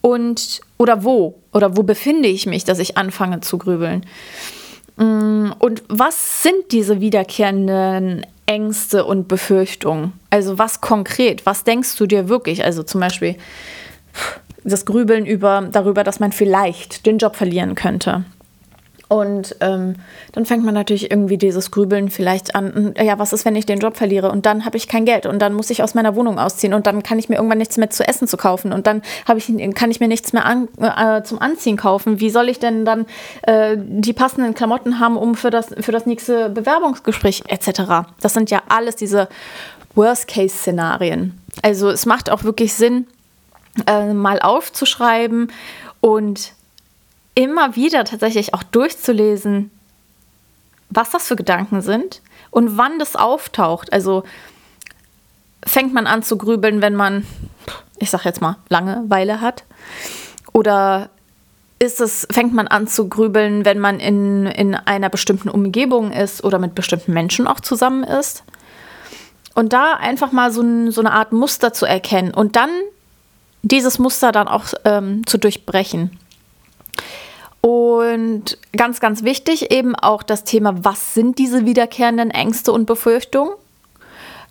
und 0.02 0.62
oder 0.78 1.04
wo 1.04 1.40
oder 1.54 1.78
wo 1.78 1.84
befinde 1.84 2.28
ich 2.28 2.46
mich, 2.46 2.64
dass 2.64 2.80
ich 2.80 2.98
anfange 2.98 3.42
zu 3.42 3.58
grübeln. 3.58 4.06
Mm, 5.02 5.52
und 5.58 5.82
was 5.88 6.44
sind 6.44 6.72
diese 6.72 7.02
wiederkehrenden 7.02 8.26
Ängste 8.46 9.04
und 9.04 9.28
Befürchtungen? 9.28 10.14
Also 10.30 10.60
was 10.60 10.80
konkret? 10.80 11.46
Was 11.46 11.64
denkst 11.64 11.98
du 11.98 12.06
dir 12.06 12.30
wirklich? 12.30 12.64
Also 12.64 12.84
zum 12.84 13.02
Beispiel 13.02 13.36
das 14.64 14.86
Grübeln 14.86 15.26
über, 15.26 15.68
darüber, 15.72 16.04
dass 16.04 16.20
man 16.20 16.32
vielleicht 16.32 17.08
den 17.08 17.18
Job 17.18 17.36
verlieren 17.36 17.74
könnte. 17.74 18.26
Und 19.12 19.58
ähm, 19.60 19.96
dann 20.32 20.46
fängt 20.46 20.64
man 20.64 20.74
natürlich 20.74 21.12
irgendwie 21.12 21.38
dieses 21.38 21.70
Grübeln 21.70 22.10
vielleicht 22.10 22.56
an, 22.56 22.94
ja, 22.98 23.20
was 23.20 23.34
ist, 23.34 23.44
wenn 23.44 23.58
ich 23.58 23.66
den 23.66 23.80
Job 23.80 23.98
verliere? 23.98 24.32
Und 24.32 24.46
dann 24.46 24.64
habe 24.64 24.78
ich 24.78 24.88
kein 24.88 25.04
Geld 25.04 25.26
und 25.26 25.40
dann 25.40 25.54
muss 25.54 25.70
ich 25.70 25.84
aus 25.84 25.96
meiner 25.96 26.16
Wohnung 26.16 26.40
ausziehen 26.40 26.74
und 26.74 26.88
dann 26.88 27.04
kann 27.04 27.20
ich 27.20 27.28
mir 27.28 27.36
irgendwann 27.36 27.58
nichts 27.58 27.76
mehr 27.76 27.90
zu 27.90 28.08
essen 28.08 28.26
zu 28.26 28.38
kaufen 28.38 28.72
und 28.72 28.88
dann 28.88 29.02
ich, 29.36 29.76
kann 29.76 29.92
ich 29.92 30.00
mir 30.00 30.08
nichts 30.08 30.32
mehr 30.32 30.46
an, 30.46 30.70
äh, 30.80 31.24
zum 31.24 31.42
Anziehen 31.42 31.76
kaufen. 31.76 32.22
Wie 32.22 32.30
soll 32.30 32.48
ich 32.48 32.60
denn 32.60 32.86
dann 32.86 33.06
äh, 33.42 33.76
die 33.78 34.14
passenden 34.14 34.54
Klamotten 34.54 35.02
haben, 35.02 35.18
um 35.18 35.36
für 35.36 35.50
das, 35.50 35.76
für 35.82 35.92
das 35.92 36.06
nächste 36.06 36.50
Bewerbungsgespräch 36.50 37.44
etc.? 37.50 37.82
Das 38.22 38.34
sind 38.34 38.50
ja 38.50 38.62
alles 38.70 38.96
diese 38.96 39.28
Worst-Case-Szenarien. 39.94 41.38
Also 41.64 41.90
es 41.90 42.06
macht 42.06 42.30
auch 42.30 42.46
wirklich 42.46 42.76
Sinn, 42.76 43.08
äh, 43.88 44.14
mal 44.14 44.40
aufzuschreiben 44.40 45.52
und 46.00 46.54
immer 47.36 47.76
wieder 47.76 48.04
tatsächlich 48.04 48.54
auch 48.54 48.64
durchzulesen, 48.64 49.72
was 50.90 51.12
das 51.12 51.28
für 51.28 51.36
Gedanken 51.36 51.82
sind 51.82 52.22
und 52.50 52.78
wann 52.78 53.00
das 53.00 53.16
auftaucht. 53.16 53.94
Also 53.94 54.24
fängt 55.66 55.94
man 55.94 56.08
an 56.08 56.24
zu 56.24 56.38
grübeln, 56.38 56.82
wenn 56.82 56.96
man 56.96 57.26
ich 58.02 58.10
sag 58.10 58.26
jetzt 58.26 58.42
mal, 58.42 58.58
Langeweile 58.68 59.42
hat? 59.42 59.64
Oder 60.54 61.10
ist 61.80 62.02
es, 62.02 62.28
fängt 62.32 62.54
man 62.54 62.68
an 62.68 62.88
zu 62.88 63.08
grübeln, 63.08 63.64
wenn 63.64 63.80
man 63.80 64.00
in, 64.00 64.48
in 64.48 64.76
einer 64.76 65.10
bestimmten 65.10 65.50
Umgebung 65.50 66.12
ist 66.12 66.44
oder 66.44 66.60
mit 66.60 66.76
bestimmten 66.76 67.14
Menschen 67.14 67.48
auch 67.48 67.60
zusammen 67.60 68.04
ist? 68.04 68.44
Und 69.54 69.74
da 69.74 69.94
einfach 69.94 70.32
mal 70.32 70.52
so, 70.52 70.62
ein, 70.62 70.92
so 70.92 71.02
eine 71.02 71.12
Art 71.12 71.32
Muster 71.32 71.74
zu 71.74 71.86
erkennen 71.86 72.34
und 72.34 72.56
dann 72.56 72.70
dieses 73.62 74.00
Muster 74.00 74.32
dann 74.32 74.48
auch 74.48 74.66
ähm, 74.86 75.26
zu 75.28 75.38
durchbrechen. 75.38 76.18
Und 77.62 78.58
ganz, 78.76 79.00
ganz 79.00 79.24
wichtig 79.24 79.72
eben 79.72 79.96
auch 79.96 80.24
das 80.24 80.44
Thema, 80.44 80.84
was 80.84 81.14
sind 81.14 81.38
diese 81.38 81.66
wiederkehrenden 81.66 82.32
Ängste 82.32 82.72
und 82.72 82.86
Befürchtungen? 82.86 83.54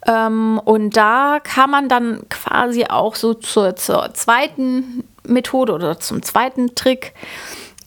Ähm, 0.06 0.60
und 0.64 0.96
da 0.96 1.40
kann 1.42 1.70
man 1.70 1.88
dann 1.88 2.22
quasi 2.28 2.84
auch 2.84 3.16
so 3.16 3.34
zur, 3.34 3.76
zur 3.76 4.14
zweiten 4.14 5.04
Methode 5.24 5.72
oder 5.72 5.98
zum 5.98 6.22
zweiten 6.22 6.74
Trick, 6.74 7.14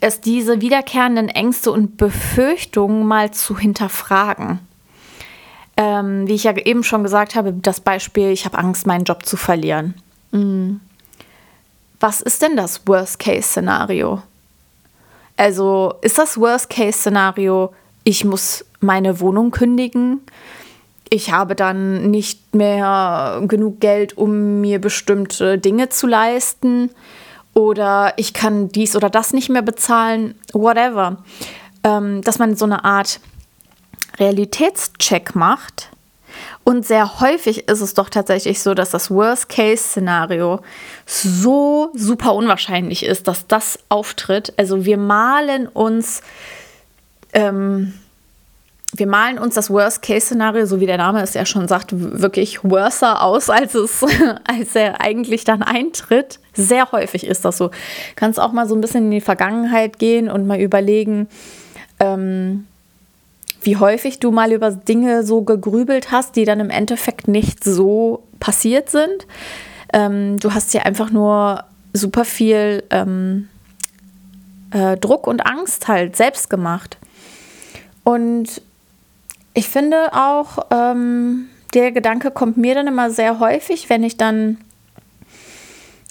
es 0.02 0.20
diese 0.20 0.60
wiederkehrenden 0.60 1.30
Ängste 1.30 1.72
und 1.72 1.96
Befürchtungen 1.96 3.08
mal 3.08 3.32
zu 3.32 3.58
hinterfragen. 3.58 4.60
Ähm, 5.76 6.28
wie 6.28 6.34
ich 6.34 6.44
ja 6.44 6.56
eben 6.56 6.84
schon 6.84 7.04
gesagt 7.04 7.36
habe, 7.36 7.54
das 7.54 7.80
Beispiel, 7.80 8.30
ich 8.30 8.46
habe 8.46 8.58
Angst, 8.58 8.86
meinen 8.86 9.06
Job 9.06 9.26
zu 9.26 9.38
verlieren. 9.38 9.96
Mhm. 10.32 10.82
Was 12.00 12.22
ist 12.22 12.42
denn 12.42 12.58
das 12.58 12.86
Worst-Case-Szenario? 12.86 14.22
Also 15.38 15.96
ist 16.02 16.18
das 16.18 16.40
Worst-Case-Szenario, 16.40 17.74
ich 18.04 18.26
muss 18.26 18.66
meine 18.80 19.20
Wohnung 19.20 19.52
kündigen? 19.52 20.22
Ich 21.10 21.32
habe 21.32 21.56
dann 21.56 22.12
nicht 22.12 22.56
mehr 22.56 23.42
genug 23.48 23.80
Geld, 23.80 24.18
um 24.18 24.62
mir 24.62 24.80
bestimmte 24.80 25.58
Dinge 25.58 25.90
zu 25.90 26.08
leisten? 26.08 26.90
Oder 27.54 28.14
ich 28.18 28.34
kann 28.34 28.70
dies 28.70 28.96
oder 28.96 29.10
das 29.10 29.32
nicht 29.34 29.50
mehr 29.50 29.62
bezahlen? 29.62 30.36
Whatever. 30.54 31.18
Ähm, 31.84 32.22
dass 32.22 32.40
man 32.40 32.56
so 32.56 32.66
eine 32.66 32.84
Art 32.84 33.20
Realitätscheck 34.18 35.36
macht. 35.36 35.90
Und 36.64 36.86
sehr 36.86 37.20
häufig 37.20 37.68
ist 37.68 37.82
es 37.82 37.94
doch 37.94 38.10
tatsächlich 38.10 38.62
so, 38.62 38.74
dass 38.74 38.92
das 38.92 39.12
Worst-Case-Szenario 39.12 40.62
so 41.06 41.90
super 41.94 42.34
unwahrscheinlich 42.34 43.06
ist, 43.06 43.28
dass 43.28 43.48
das 43.48 43.80
auftritt. 43.90 44.54
Also 44.58 44.86
wir 44.86 44.98
malen 44.98 45.68
uns, 45.68 46.22
ähm, 47.34 47.94
wir 48.96 49.08
malen 49.08 49.40
uns 49.40 49.56
das 49.56 49.70
Worst-Case-Szenario, 49.70 50.66
so 50.66 50.80
wie 50.80 50.86
der 50.86 50.98
Name 50.98 51.22
es 51.22 51.34
ja 51.34 51.46
schon 51.46 51.68
sagt, 51.68 51.90
wirklich 51.94 52.64
worser 52.64 53.24
aus, 53.24 53.50
als 53.50 53.76
es, 53.76 54.04
als 54.46 54.76
er 54.76 55.02
eigentlich 55.02 55.44
dann 55.44 55.64
eintritt. 55.64 56.40
Sehr 56.54 56.92
häufig 56.92 57.26
ist 57.26 57.44
das 57.44 57.58
so. 57.58 57.72
Kannst 58.16 58.40
auch 58.40 58.54
mal 58.54 58.68
so 58.68 58.76
ein 58.76 58.82
bisschen 58.82 59.06
in 59.06 59.12
die 59.12 59.22
Vergangenheit 59.22 60.00
gehen 60.00 60.30
und 60.30 60.48
mal 60.48 60.60
überlegen, 60.60 61.28
ähm, 62.00 62.68
wie 63.64 63.78
häufig 63.78 64.20
du 64.20 64.32
mal 64.32 64.52
über 64.52 64.72
Dinge 64.72 65.24
so 65.24 65.42
gegrübelt 65.42 66.12
hast, 66.12 66.36
die 66.36 66.46
dann 66.46 66.60
im 66.60 66.70
Endeffekt 66.70 67.28
nicht 67.28 67.64
so 67.64 68.24
passiert 68.40 68.90
sind. 68.90 69.26
Ähm, 69.92 70.40
du 70.40 70.54
hast 70.54 70.74
dir 70.74 70.86
einfach 70.86 71.10
nur 71.10 71.64
super 71.94 72.26
viel 72.26 72.84
ähm, 72.90 73.48
äh, 74.72 74.98
Druck 74.98 75.28
und 75.28 75.46
Angst 75.46 75.88
halt 75.88 76.16
selbst 76.16 76.50
gemacht. 76.50 76.98
Und 78.04 78.62
ich 79.54 79.70
finde 79.70 80.14
auch, 80.14 80.58
ähm, 80.72 81.48
der 81.74 81.92
Gedanke 81.92 82.32
kommt 82.32 82.58
mir 82.58 82.76
dann 82.76 82.88
immer 82.88 83.10
sehr 83.10 83.40
häufig, 83.40 83.90
wenn 83.90 84.04
ich 84.04 84.18
dann 84.18 84.58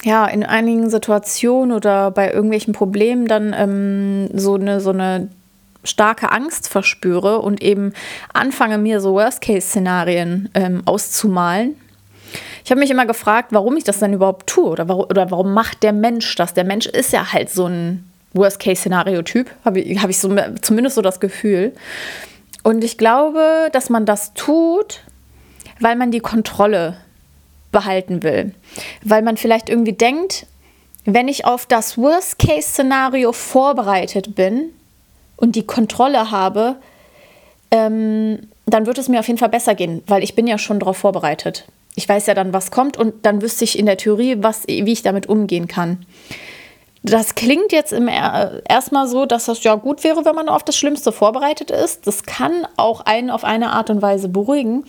ja 0.05 0.27
in 0.27 0.45
einigen 0.45 0.91
Situationen 0.91 1.75
oder 1.77 2.11
bei 2.11 2.33
irgendwelchen 2.33 2.73
Problemen 2.73 3.27
dann 3.27 3.55
ähm, 3.57 4.29
so 4.35 4.55
eine 4.55 4.81
so 4.81 4.91
eine 4.91 5.29
starke 5.85 6.31
Angst 6.31 6.69
verspüre 6.69 7.41
und 7.41 7.63
eben 7.63 7.93
anfange, 8.33 8.79
mir 8.79 9.01
so 9.01 9.15
Worst-Case-Szenarien 9.15 10.51
ähm, 10.55 10.83
auszumalen. 10.85 11.77
Ich 12.65 12.71
habe 12.71 12.81
mich 12.81 12.91
immer 12.91 13.07
gefragt, 13.07 13.49
warum 13.53 13.77
ich 13.77 13.85
das 13.85 13.99
dann 13.99 14.13
überhaupt 14.13 14.47
tue 14.47 14.71
oder 14.71 14.89
warum, 14.89 15.05
oder 15.07 15.31
warum 15.31 15.53
macht 15.53 15.83
der 15.83 15.93
Mensch 15.93 16.35
das? 16.37 16.55
Der 16.55 16.65
Mensch 16.65 16.87
ist 16.87 17.13
ja 17.13 17.33
halt 17.33 17.51
so 17.51 17.67
ein 17.67 18.09
Worst-Case-Szenario-Typ, 18.35 19.51
habe 19.65 19.81
ich, 19.81 20.03
hab 20.03 20.09
ich 20.11 20.19
so, 20.19 20.35
zumindest 20.63 20.97
so 20.97 21.03
das 21.03 21.21
Gefühl. 21.21 21.73
Und 22.63 22.85
ich 22.85 22.97
glaube, 22.97 23.69
dass 23.73 23.91
man 23.91 24.07
das 24.07 24.35
tut, 24.35 25.01
weil 25.81 25.97
man 25.97 26.11
die 26.11 26.21
Kontrolle 26.21 26.97
behalten 27.73 28.23
will. 28.23 28.55
Weil 29.03 29.23
man 29.23 29.37
vielleicht 29.37 29.69
irgendwie 29.69 29.95
denkt, 29.95 30.47
wenn 31.05 31.27
ich 31.27 31.45
auf 31.45 31.67
das 31.67 31.99
Worst-Case-Szenario 31.99 33.33
vorbereitet 33.33 34.37
bin, 34.37 34.71
und 35.43 35.57
die 35.57 35.67
Kontrolle 35.67 36.31
habe, 36.31 36.77
ähm, 37.73 38.49
dann 38.65 38.87
wird 38.87 38.97
es 38.99 39.09
mir 39.09 39.19
auf 39.19 39.27
jeden 39.27 39.41
Fall 39.41 39.49
besser 39.49 39.75
gehen, 39.75 40.03
weil 40.07 40.23
ich 40.23 40.37
bin 40.37 40.47
ja 40.47 40.57
schon 40.57 40.79
darauf 40.79 40.97
vorbereitet. 40.97 41.65
Ich 41.97 42.09
weiß 42.09 42.27
ja 42.27 42.35
dann, 42.35 42.53
was 42.53 42.71
kommt 42.71 42.97
und 42.97 43.27
dann 43.27 43.43
wüsste 43.43 43.65
ich 43.65 43.77
in 43.77 43.87
der 43.87 43.97
Theorie, 43.97 44.37
was, 44.39 44.67
wie 44.69 44.93
ich 44.93 45.03
damit 45.03 45.29
umgehen 45.29 45.67
kann. 45.67 46.07
Das 47.03 47.35
klingt 47.35 47.73
jetzt 47.73 47.93
erstmal 48.69 49.09
so, 49.09 49.27
dass 49.27 49.47
das 49.47 49.65
ja 49.65 49.75
gut 49.75 50.05
wäre, 50.05 50.25
wenn 50.25 50.37
man 50.37 50.49
auf 50.49 50.63
das 50.63 50.77
Schlimmste 50.77 51.11
vorbereitet 51.11 51.73
ist. 51.73 52.07
Das 52.07 52.23
kann 52.23 52.65
auch 52.77 53.01
einen 53.01 53.29
auf 53.29 53.43
eine 53.43 53.71
Art 53.71 53.91
und 53.91 54.01
Weise 54.01 54.29
beruhigen. 54.29 54.85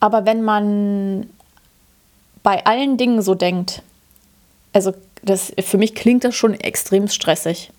Aber 0.00 0.24
wenn 0.24 0.42
man 0.42 1.28
bei 2.42 2.64
allen 2.64 2.96
Dingen 2.96 3.20
so 3.20 3.34
denkt, 3.34 3.82
also 4.72 4.94
das, 5.22 5.52
für 5.60 5.76
mich 5.76 5.94
klingt 5.94 6.24
das 6.24 6.34
schon 6.34 6.54
extrem 6.54 7.08
stressig. 7.08 7.70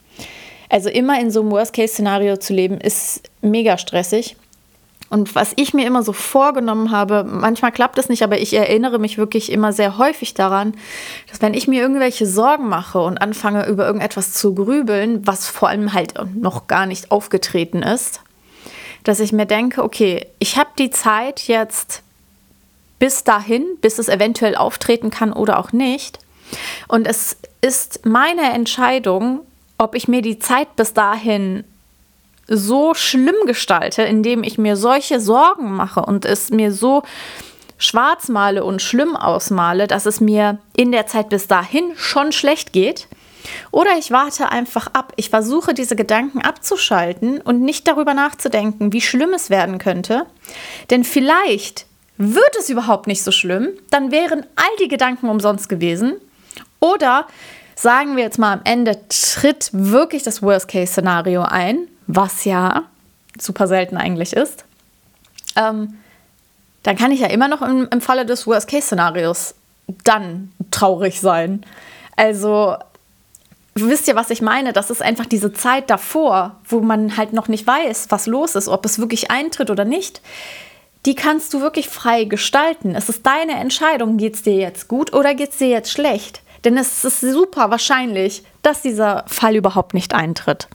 Also 0.73 0.89
immer 0.89 1.19
in 1.19 1.29
so 1.29 1.41
einem 1.41 1.51
Worst-Case-Szenario 1.51 2.37
zu 2.37 2.51
leben, 2.51 2.81
ist 2.81 3.29
mega 3.43 3.77
stressig. 3.77 4.35
Und 5.11 5.35
was 5.35 5.53
ich 5.55 5.75
mir 5.75 5.85
immer 5.85 6.01
so 6.01 6.13
vorgenommen 6.13 6.89
habe, 6.89 7.23
manchmal 7.23 7.71
klappt 7.71 7.99
es 7.99 8.09
nicht, 8.09 8.23
aber 8.23 8.39
ich 8.39 8.55
erinnere 8.55 8.97
mich 8.97 9.19
wirklich 9.19 9.51
immer 9.51 9.71
sehr 9.71 9.99
häufig 9.99 10.33
daran, 10.33 10.73
dass 11.29 11.43
wenn 11.43 11.53
ich 11.53 11.67
mir 11.67 11.79
irgendwelche 11.79 12.25
Sorgen 12.25 12.69
mache 12.69 12.99
und 12.99 13.19
anfange 13.19 13.67
über 13.67 13.85
irgendetwas 13.85 14.33
zu 14.33 14.55
grübeln, 14.55 15.27
was 15.27 15.47
vor 15.47 15.69
allem 15.69 15.93
halt 15.93 16.15
noch 16.33 16.65
gar 16.65 16.87
nicht 16.87 17.11
aufgetreten 17.11 17.83
ist, 17.83 18.21
dass 19.03 19.19
ich 19.19 19.31
mir 19.31 19.45
denke, 19.45 19.83
okay, 19.83 20.25
ich 20.39 20.57
habe 20.57 20.71
die 20.79 20.89
Zeit 20.89 21.41
jetzt 21.41 22.01
bis 22.97 23.23
dahin, 23.23 23.63
bis 23.79 23.99
es 23.99 24.09
eventuell 24.09 24.55
auftreten 24.55 25.11
kann 25.11 25.33
oder 25.33 25.59
auch 25.59 25.71
nicht. 25.71 26.17
Und 26.87 27.07
es 27.07 27.37
ist 27.61 28.07
meine 28.07 28.53
Entscheidung, 28.53 29.41
ob 29.77 29.95
ich 29.95 30.07
mir 30.07 30.21
die 30.21 30.39
Zeit 30.39 30.75
bis 30.75 30.93
dahin 30.93 31.63
so 32.47 32.93
schlimm 32.93 33.35
gestalte, 33.45 34.03
indem 34.03 34.43
ich 34.43 34.57
mir 34.57 34.75
solche 34.75 35.19
Sorgen 35.19 35.73
mache 35.73 36.01
und 36.01 36.25
es 36.25 36.49
mir 36.49 36.71
so 36.71 37.03
schwarz 37.77 38.29
male 38.29 38.63
und 38.63 38.81
schlimm 38.81 39.15
ausmale, 39.15 39.87
dass 39.87 40.05
es 40.05 40.21
mir 40.21 40.59
in 40.75 40.91
der 40.91 41.07
Zeit 41.07 41.29
bis 41.29 41.47
dahin 41.47 41.93
schon 41.95 42.31
schlecht 42.31 42.73
geht. 42.73 43.07
Oder 43.71 43.97
ich 43.97 44.11
warte 44.11 44.49
einfach 44.49 44.87
ab. 44.93 45.11
Ich 45.17 45.29
versuche 45.29 45.73
diese 45.73 45.95
Gedanken 45.95 46.41
abzuschalten 46.41 47.41
und 47.41 47.61
nicht 47.61 47.87
darüber 47.87 48.13
nachzudenken, 48.13 48.93
wie 48.93 49.01
schlimm 49.01 49.33
es 49.33 49.49
werden 49.49 49.79
könnte. 49.79 50.25
Denn 50.89 51.03
vielleicht 51.03 51.85
wird 52.17 52.55
es 52.57 52.69
überhaupt 52.69 53.07
nicht 53.07 53.23
so 53.23 53.31
schlimm, 53.31 53.69
dann 53.89 54.11
wären 54.11 54.45
all 54.55 54.77
die 54.79 54.87
Gedanken 54.87 55.29
umsonst 55.29 55.67
gewesen. 55.67 56.15
Oder 56.79 57.27
sagen 57.75 58.15
wir 58.15 58.23
jetzt 58.23 58.39
mal 58.39 58.53
am 58.53 58.61
Ende, 58.63 58.99
tritt 59.09 59.69
wirklich 59.73 60.23
das 60.23 60.41
Worst-Case-Szenario 60.41 61.43
ein, 61.43 61.87
was 62.07 62.45
ja 62.45 62.83
super 63.39 63.67
selten 63.67 63.97
eigentlich 63.97 64.33
ist, 64.33 64.65
ähm, 65.55 65.95
dann 66.83 66.97
kann 66.97 67.11
ich 67.11 67.21
ja 67.21 67.27
immer 67.27 67.47
noch 67.47 67.61
im, 67.61 67.87
im 67.91 68.01
Falle 68.01 68.25
des 68.25 68.45
Worst-Case-Szenarios 68.45 69.55
dann 70.03 70.51
traurig 70.71 71.19
sein. 71.19 71.65
Also 72.15 72.75
wisst 73.75 74.07
ihr, 74.07 74.15
was 74.15 74.29
ich 74.29 74.41
meine? 74.41 74.73
Das 74.73 74.89
ist 74.89 75.01
einfach 75.01 75.25
diese 75.25 75.53
Zeit 75.53 75.89
davor, 75.89 76.57
wo 76.67 76.79
man 76.79 77.17
halt 77.17 77.33
noch 77.33 77.47
nicht 77.47 77.65
weiß, 77.65 78.07
was 78.09 78.27
los 78.27 78.55
ist, 78.55 78.67
ob 78.67 78.85
es 78.85 78.99
wirklich 78.99 79.31
eintritt 79.31 79.69
oder 79.69 79.85
nicht. 79.85 80.21
Die 81.05 81.15
kannst 81.15 81.53
du 81.53 81.61
wirklich 81.61 81.89
frei 81.89 82.23
gestalten. 82.25 82.95
Es 82.95 83.09
ist 83.09 83.25
deine 83.25 83.53
Entscheidung, 83.53 84.17
geht 84.17 84.35
es 84.35 84.43
dir 84.43 84.55
jetzt 84.55 84.87
gut 84.87 85.13
oder 85.13 85.35
geht 85.35 85.51
es 85.51 85.57
dir 85.57 85.67
jetzt 85.67 85.91
schlecht. 85.91 86.41
Denn 86.63 86.77
es 86.77 87.03
ist 87.03 87.21
super 87.21 87.69
wahrscheinlich, 87.69 88.43
dass 88.61 88.81
dieser 88.81 89.25
Fall 89.27 89.55
überhaupt 89.55 89.93
nicht 89.93 90.13
eintritt. 90.13 90.67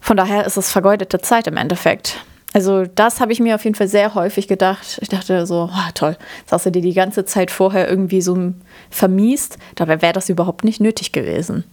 Von 0.00 0.16
daher 0.16 0.46
ist 0.46 0.56
es 0.56 0.70
vergeudete 0.70 1.20
Zeit 1.20 1.46
im 1.46 1.56
Endeffekt. 1.56 2.24
Also 2.54 2.86
das 2.86 3.20
habe 3.20 3.32
ich 3.32 3.40
mir 3.40 3.54
auf 3.54 3.64
jeden 3.64 3.76
Fall 3.76 3.88
sehr 3.88 4.14
häufig 4.14 4.48
gedacht. 4.48 4.98
Ich 5.02 5.08
dachte 5.08 5.46
so, 5.46 5.68
oh, 5.70 5.90
toll, 5.94 6.16
jetzt 6.40 6.52
hast 6.52 6.66
du 6.66 6.70
dir 6.70 6.80
die 6.80 6.94
ganze 6.94 7.24
Zeit 7.24 7.50
vorher 7.50 7.88
irgendwie 7.88 8.22
so 8.22 8.52
vermiest. 8.90 9.58
Dabei 9.74 10.00
wäre 10.00 10.14
das 10.14 10.28
überhaupt 10.28 10.64
nicht 10.64 10.80
nötig 10.80 11.12
gewesen. 11.12 11.64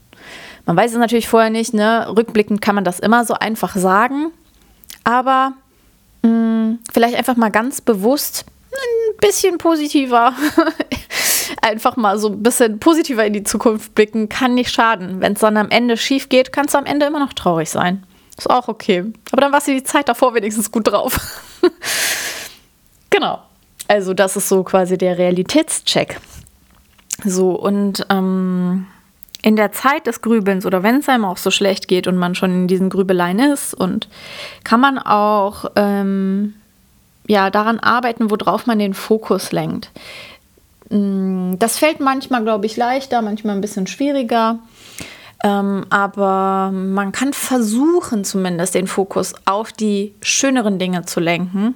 Man 0.66 0.76
weiß 0.76 0.92
es 0.92 0.98
natürlich 0.98 1.28
vorher 1.28 1.50
nicht, 1.50 1.74
ne? 1.74 2.08
Rückblickend 2.10 2.62
kann 2.62 2.76
man 2.76 2.84
das 2.84 3.00
immer 3.00 3.24
so 3.24 3.36
einfach 3.36 3.76
sagen. 3.76 4.32
Aber 5.04 5.54
mh, 6.24 6.30
mm, 6.30 6.80
vielleicht 6.92 7.16
einfach 7.16 7.38
mal 7.38 7.52
ganz 7.52 7.82
bewusst 7.82 8.46
ein 8.72 9.18
bisschen 9.22 9.58
positiver 9.58 10.34
einfach 11.66 11.98
mal 11.98 12.18
so 12.20 12.30
ein 12.30 12.44
bisschen 12.44 12.80
positiver 12.80 13.26
in 13.26 13.34
die 13.34 13.44
Zukunft 13.44 13.96
blicken, 13.96 14.30
kann 14.30 14.54
nicht 14.54 14.72
schaden. 14.72 15.20
Wenn 15.20 15.34
es 15.34 15.40
dann 15.40 15.58
am 15.58 15.70
Ende 15.70 15.98
schief 15.98 16.30
geht, 16.30 16.54
kannst 16.54 16.76
du 16.76 16.78
am 16.78 16.86
Ende 16.86 17.08
immer 17.08 17.20
noch 17.20 17.34
traurig 17.34 17.70
sein. 17.70 18.06
Ist 18.38 18.50
auch 18.50 18.68
okay. 18.68 19.06
Aber 19.32 19.42
dann 19.42 19.52
warst 19.52 19.68
du 19.68 19.74
die 19.74 19.84
Zeit 19.84 20.08
davor 20.08 20.34
wenigstens 20.36 20.72
gut 20.72 20.88
drauf. 20.88 21.18
genau. 23.10 23.40
Also, 23.88 24.14
das 24.14 24.36
ist 24.36 24.50
so 24.50 24.64
quasi 24.64 24.98
der 24.98 25.18
Realitätscheck. 25.18 26.20
So, 27.24 27.52
und 27.52 28.06
ähm, 28.10 28.88
in 29.42 29.56
der 29.56 29.72
Zeit 29.72 30.08
des 30.08 30.22
Grübelns 30.22 30.66
oder 30.66 30.84
wenn 30.84 30.98
es 30.98 31.10
einem 31.10 31.26
auch 31.26 31.38
so 31.38 31.52
schlecht 31.52 31.88
geht 31.88 32.08
und 32.08 32.18
man 32.18 32.36
schon 32.36 32.52
in 32.52 32.68
diesen 32.68 32.90
Grübeleien 32.90 33.40
ist 33.40 33.74
und 33.74 34.10
kann 34.64 34.80
man 34.80 34.98
auch 34.98 35.66
ähm, 35.76 36.56
ja, 37.28 37.50
daran 37.50 37.80
arbeiten, 37.80 38.30
worauf 38.30 38.66
man 38.66 38.80
den 38.80 38.94
Fokus 38.94 39.52
lenkt. 39.52 39.92
Mm, 40.90 41.54
das 41.58 41.78
fällt 41.78 42.00
manchmal, 42.00 42.44
glaube 42.44 42.66
ich, 42.66 42.78
leichter, 42.78 43.22
manchmal 43.22 43.56
ein 43.56 43.62
bisschen 43.62 43.88
schwieriger. 43.88 44.60
Ähm, 45.44 45.86
aber 45.90 46.72
man 46.72 47.12
kann 47.12 47.34
versuchen, 47.34 48.24
zumindest 48.24 48.76
den 48.76 48.88
Fokus 48.88 49.34
auf 49.46 49.72
die 49.72 50.16
schöneren 50.22 50.80
Dinge 50.80 51.06
zu 51.06 51.20
lenken 51.20 51.76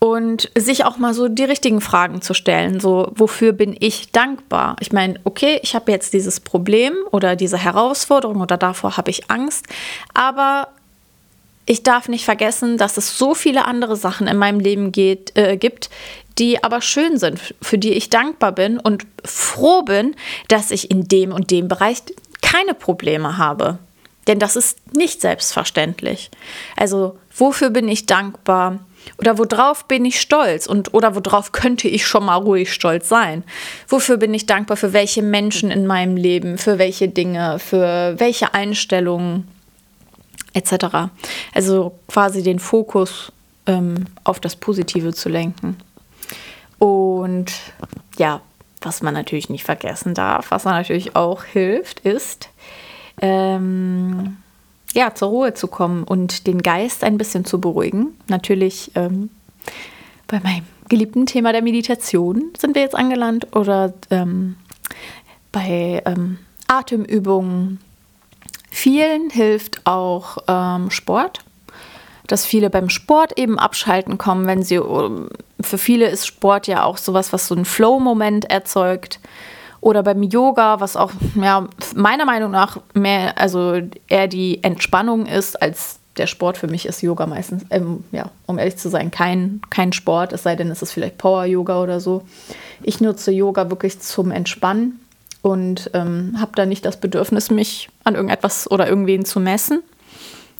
und 0.00 0.50
sich 0.56 0.86
auch 0.86 0.96
mal 0.96 1.12
so 1.12 1.28
die 1.28 1.44
richtigen 1.44 1.82
Fragen 1.82 2.22
zu 2.22 2.32
stellen. 2.32 2.80
So, 2.80 3.12
wofür 3.14 3.52
bin 3.52 3.76
ich 3.78 4.12
dankbar? 4.12 4.76
Ich 4.80 4.92
meine, 4.92 5.20
okay, 5.24 5.60
ich 5.62 5.74
habe 5.74 5.92
jetzt 5.92 6.14
dieses 6.14 6.40
Problem 6.40 6.94
oder 7.10 7.36
diese 7.36 7.58
Herausforderung 7.58 8.40
oder 8.40 8.56
davor 8.56 8.96
habe 8.96 9.10
ich 9.10 9.30
Angst, 9.30 9.66
aber 10.14 10.68
ich 11.70 11.84
darf 11.84 12.08
nicht 12.08 12.24
vergessen, 12.24 12.78
dass 12.78 12.96
es 12.96 13.16
so 13.16 13.32
viele 13.32 13.64
andere 13.64 13.94
Sachen 13.94 14.26
in 14.26 14.36
meinem 14.36 14.58
Leben 14.58 14.90
geht, 14.90 15.30
äh, 15.36 15.56
gibt, 15.56 15.88
die 16.36 16.64
aber 16.64 16.80
schön 16.80 17.16
sind, 17.16 17.54
für 17.62 17.78
die 17.78 17.92
ich 17.92 18.10
dankbar 18.10 18.50
bin 18.50 18.80
und 18.80 19.06
froh 19.24 19.82
bin, 19.82 20.16
dass 20.48 20.72
ich 20.72 20.90
in 20.90 21.06
dem 21.06 21.30
und 21.30 21.52
dem 21.52 21.68
Bereich 21.68 21.98
keine 22.42 22.74
Probleme 22.74 23.38
habe. 23.38 23.78
Denn 24.26 24.40
das 24.40 24.56
ist 24.56 24.78
nicht 24.96 25.20
selbstverständlich. 25.20 26.32
Also, 26.76 27.16
wofür 27.36 27.70
bin 27.70 27.86
ich 27.86 28.04
dankbar? 28.04 28.80
Oder 29.18 29.38
worauf 29.38 29.84
bin 29.84 30.04
ich 30.04 30.20
stolz? 30.20 30.66
Und 30.66 30.92
oder 30.92 31.14
worauf 31.14 31.52
könnte 31.52 31.86
ich 31.86 32.04
schon 32.04 32.24
mal 32.24 32.34
ruhig 32.34 32.72
stolz 32.72 33.08
sein? 33.08 33.44
Wofür 33.86 34.16
bin 34.16 34.34
ich 34.34 34.46
dankbar? 34.46 34.76
Für 34.76 34.92
welche 34.92 35.22
Menschen 35.22 35.70
in 35.70 35.86
meinem 35.86 36.16
Leben? 36.16 36.58
Für 36.58 36.80
welche 36.80 37.06
Dinge? 37.06 37.60
Für 37.60 38.18
welche 38.18 38.54
Einstellungen? 38.54 39.46
Etc. 40.52 40.72
Also 41.52 41.92
quasi 42.08 42.42
den 42.42 42.58
Fokus 42.58 43.32
ähm, 43.66 44.06
auf 44.24 44.40
das 44.40 44.56
Positive 44.56 45.12
zu 45.12 45.28
lenken. 45.28 45.76
Und 46.78 47.52
ja, 48.18 48.40
was 48.80 49.02
man 49.02 49.14
natürlich 49.14 49.50
nicht 49.50 49.64
vergessen 49.64 50.14
darf, 50.14 50.50
was 50.50 50.64
natürlich 50.64 51.16
auch 51.16 51.44
hilft, 51.44 52.00
ist, 52.00 52.48
ähm, 53.20 54.38
ja, 54.94 55.14
zur 55.14 55.28
Ruhe 55.28 55.54
zu 55.54 55.68
kommen 55.68 56.04
und 56.04 56.46
den 56.46 56.62
Geist 56.62 57.04
ein 57.04 57.18
bisschen 57.18 57.44
zu 57.44 57.60
beruhigen. 57.60 58.16
Natürlich 58.28 58.92
ähm, 58.94 59.30
bei 60.26 60.40
meinem 60.40 60.64
geliebten 60.88 61.26
Thema 61.26 61.52
der 61.52 61.62
Meditation 61.62 62.50
sind 62.58 62.74
wir 62.74 62.82
jetzt 62.82 62.96
angelandet 62.96 63.54
oder 63.54 63.92
ähm, 64.10 64.56
bei 65.52 66.02
ähm, 66.06 66.38
Atemübungen. 66.66 67.78
Vielen 68.70 69.30
hilft 69.30 69.86
auch 69.86 70.38
ähm, 70.48 70.90
Sport 70.90 71.40
dass 72.30 72.46
viele 72.46 72.70
beim 72.70 72.88
Sport 72.88 73.38
eben 73.38 73.58
abschalten 73.58 74.16
kommen, 74.16 74.46
wenn 74.46 74.62
sie, 74.62 74.76
für 74.76 75.78
viele 75.78 76.08
ist 76.08 76.26
Sport 76.26 76.66
ja 76.66 76.84
auch 76.84 76.96
sowas, 76.96 77.32
was 77.32 77.48
so 77.48 77.54
einen 77.54 77.64
Flow-Moment 77.64 78.44
erzeugt. 78.50 79.18
Oder 79.80 80.02
beim 80.02 80.22
Yoga, 80.22 80.80
was 80.80 80.96
auch, 80.96 81.10
ja, 81.34 81.66
meiner 81.96 82.26
Meinung 82.26 82.50
nach 82.50 82.78
mehr, 82.92 83.38
also 83.38 83.80
eher 84.08 84.28
die 84.28 84.62
Entspannung 84.62 85.26
ist, 85.26 85.60
als 85.60 85.98
der 86.18 86.26
Sport 86.26 86.58
für 86.58 86.66
mich 86.66 86.86
ist 86.86 87.02
Yoga 87.02 87.26
meistens, 87.26 87.64
ähm, 87.70 88.04
ja, 88.12 88.30
um 88.46 88.58
ehrlich 88.58 88.76
zu 88.76 88.90
sein, 88.90 89.10
kein, 89.10 89.62
kein 89.70 89.92
Sport, 89.92 90.32
es 90.32 90.42
sei 90.42 90.54
denn, 90.54 90.70
es 90.70 90.82
ist 90.82 90.92
vielleicht 90.92 91.16
Power-Yoga 91.16 91.82
oder 91.82 91.98
so. 91.98 92.22
Ich 92.82 93.00
nutze 93.00 93.32
Yoga 93.32 93.70
wirklich 93.70 94.00
zum 94.00 94.30
Entspannen 94.30 94.99
und 95.42 95.90
ähm, 95.94 96.36
habe 96.38 96.52
da 96.54 96.66
nicht 96.66 96.84
das 96.84 97.00
Bedürfnis, 97.00 97.50
mich 97.50 97.88
an 98.04 98.14
irgendetwas 98.14 98.70
oder 98.70 98.88
irgendwen 98.88 99.24
zu 99.24 99.40
messen. 99.40 99.82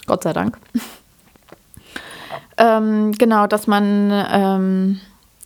Gott 0.07 0.23
sei 0.23 0.33
Dank. 0.33 0.59
Ähm, 2.57 3.13
genau, 3.13 3.47
dass 3.47 3.67
man 3.67 4.11
ähm, 4.31 5.01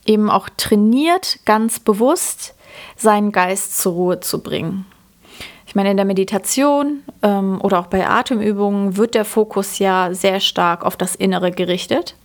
eben 0.04 0.30
auch 0.30 0.48
trainiert, 0.56 1.38
ganz 1.44 1.78
bewusst 1.78 2.54
seinen 2.96 3.30
Geist 3.30 3.78
zur 3.78 3.92
Ruhe 3.92 4.20
zu 4.20 4.42
bringen. 4.42 4.84
Ich 5.66 5.76
meine, 5.76 5.92
in 5.92 5.96
der 5.96 6.06
Meditation 6.06 7.04
ähm, 7.22 7.60
oder 7.60 7.78
auch 7.78 7.86
bei 7.86 8.04
Atemübungen 8.08 8.96
wird 8.96 9.14
der 9.14 9.24
Fokus 9.24 9.78
ja 9.78 10.12
sehr 10.12 10.40
stark 10.40 10.84
auf 10.84 10.96
das 10.96 11.14
Innere 11.14 11.52
gerichtet. 11.52 12.16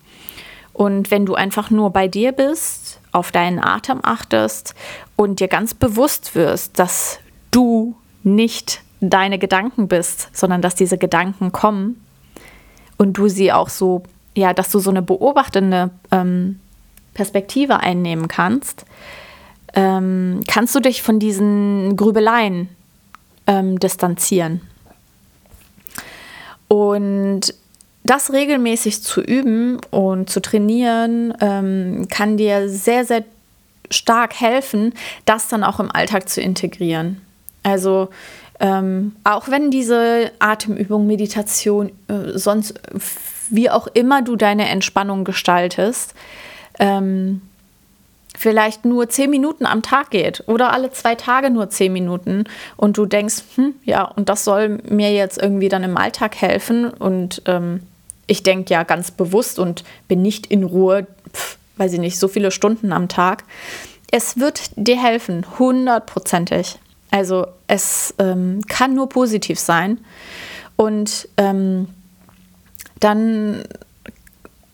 Und 0.74 1.12
wenn 1.12 1.28
du 1.28 1.36
einfach 1.36 1.70
nur 1.70 1.92
bei 1.92 2.08
dir 2.08 2.32
bist, 2.32 2.89
auf 3.12 3.32
deinen 3.32 3.60
Atem 3.60 4.00
achtest 4.04 4.76
und 5.16 5.40
dir 5.40 5.48
ganz 5.48 5.74
bewusst 5.74 6.36
wirst, 6.36 6.78
dass 6.80 7.20
du 7.52 7.96
nicht 8.24 8.82
deine 9.02 9.40
Gedanken 9.40 9.88
bist, 9.88 10.30
sondern 10.34 10.62
dass 10.62 10.76
diese 10.76 10.98
Gedanken 10.98 11.52
kommen 11.52 12.04
und 12.98 13.14
du 13.14 13.28
sie 13.28 13.52
auch 13.52 13.70
so 13.70 14.04
ja, 14.40 14.54
dass 14.54 14.70
du 14.70 14.80
so 14.80 14.90
eine 14.90 15.02
beobachtende 15.02 15.92
ähm, 16.12 16.60
Perspektive 17.14 17.80
einnehmen 17.80 18.28
kannst, 18.28 18.86
ähm, 19.74 20.42
kannst 20.48 20.74
du 20.76 20.80
dich 20.80 21.02
von 21.02 21.20
diesen 21.20 21.96
Grübeleien 21.96 22.70
ähm, 23.48 23.80
distanzieren. 23.80 24.62
Und 26.68 27.54
das 28.04 28.32
regelmäßig 28.32 29.04
zu 29.04 29.22
üben 29.22 29.80
und 29.92 30.30
zu 30.30 30.42
trainieren, 30.42 31.34
ähm, 31.42 32.08
kann 32.10 32.38
dir 32.38 32.70
sehr, 32.70 33.06
sehr 33.06 33.24
stark 33.92 34.40
helfen, 34.40 34.94
das 35.26 35.48
dann 35.48 35.64
auch 35.64 35.80
im 35.80 35.92
Alltag 35.92 36.30
zu 36.30 36.42
integrieren. 36.42 37.22
Also 37.64 38.10
ähm, 38.60 39.16
auch 39.24 39.50
wenn 39.50 39.72
diese 39.72 40.32
Atemübung, 40.40 41.08
Meditation 41.08 41.92
äh, 42.08 42.38
sonst 42.38 42.80
wie 43.50 43.70
auch 43.70 43.88
immer 43.88 44.22
du 44.22 44.36
deine 44.36 44.68
Entspannung 44.70 45.24
gestaltest, 45.24 46.14
ähm, 46.78 47.42
vielleicht 48.38 48.86
nur 48.86 49.10
zehn 49.10 49.30
Minuten 49.30 49.66
am 49.66 49.82
Tag 49.82 50.12
geht 50.12 50.44
oder 50.48 50.72
alle 50.72 50.92
zwei 50.92 51.16
Tage 51.16 51.50
nur 51.50 51.70
zehn 51.70 51.92
Minuten 51.92 52.46
und 52.78 52.98
du 52.98 53.06
denkst, 53.06 53.44
hm, 53.56 53.74
ja, 53.84 54.04
und 54.04 54.30
das 54.30 54.46
soll 54.46 54.80
mir 54.88 55.12
jetzt 55.12 55.42
irgendwie 55.42 55.68
dann 55.68 55.84
im 55.84 55.98
Alltag 55.98 56.36
helfen 56.38 56.90
und 56.90 57.42
ähm, 57.46 57.82
ich 58.30 58.44
denke 58.44 58.74
ja 58.74 58.84
ganz 58.84 59.12
bewusst 59.12 59.60
und 59.60 59.84
bin 60.08 60.22
nicht 60.22 60.46
in 60.48 60.64
Ruhe, 60.64 61.08
pf, 61.34 61.58
weiß 61.78 61.94
ich 61.94 62.00
nicht, 62.00 62.20
so 62.20 62.28
viele 62.28 62.52
Stunden 62.52 62.92
am 62.92 63.08
Tag. 63.08 63.44
Es 64.12 64.38
wird 64.38 64.72
dir 64.76 65.02
helfen, 65.02 65.46
hundertprozentig. 65.58 66.78
Also 67.12 67.48
es 67.68 68.14
ähm, 68.20 68.62
kann 68.68 68.94
nur 68.94 69.10
positiv 69.10 69.60
sein 69.60 70.00
und 70.76 71.28
ähm, 71.38 71.88
dann 73.00 73.64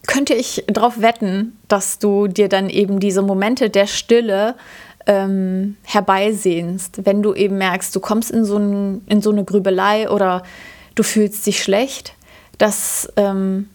könnte 0.07 0.33
ich 0.33 0.63
darauf 0.67 1.01
wetten, 1.01 1.57
dass 1.67 1.99
du 1.99 2.27
dir 2.27 2.49
dann 2.49 2.69
eben 2.69 2.99
diese 2.99 3.21
Momente 3.21 3.69
der 3.69 3.87
Stille 3.87 4.55
ähm, 5.07 5.77
herbeisehnst, 5.83 7.05
wenn 7.05 7.21
du 7.21 7.33
eben 7.33 7.57
merkst, 7.57 7.95
du 7.95 7.99
kommst 7.99 8.31
in 8.31 8.45
so, 8.45 8.57
ein, 8.57 9.01
in 9.07 9.21
so 9.21 9.31
eine 9.31 9.43
Grübelei 9.43 10.09
oder 10.09 10.43
du 10.95 11.03
fühlst 11.03 11.45
dich 11.45 11.61
schlecht, 11.61 12.13
dass 12.57 13.11
ähm, 13.17 13.69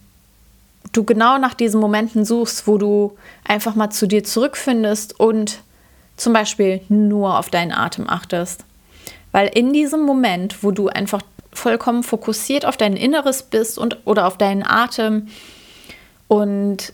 du 0.91 1.03
genau 1.03 1.37
nach 1.37 1.53
diesen 1.53 1.79
Momenten 1.79 2.25
suchst, 2.25 2.67
wo 2.67 2.77
du 2.77 3.17
einfach 3.45 3.75
mal 3.75 3.89
zu 3.89 4.07
dir 4.07 4.23
zurückfindest 4.23 5.19
und 5.19 5.61
zum 6.17 6.33
Beispiel 6.33 6.81
nur 6.89 7.37
auf 7.37 7.49
deinen 7.49 7.71
Atem 7.71 8.09
achtest. 8.09 8.65
Weil 9.31 9.47
in 9.47 9.73
diesem 9.73 10.01
Moment, 10.01 10.63
wo 10.63 10.71
du 10.71 10.89
einfach 10.89 11.21
vollkommen 11.53 12.03
fokussiert 12.03 12.65
auf 12.65 12.77
dein 12.77 12.95
Inneres 12.95 13.43
bist 13.43 13.77
und 13.77 13.97
oder 14.05 14.27
auf 14.27 14.37
deinen 14.37 14.63
Atem 14.63 15.27
und 16.27 16.93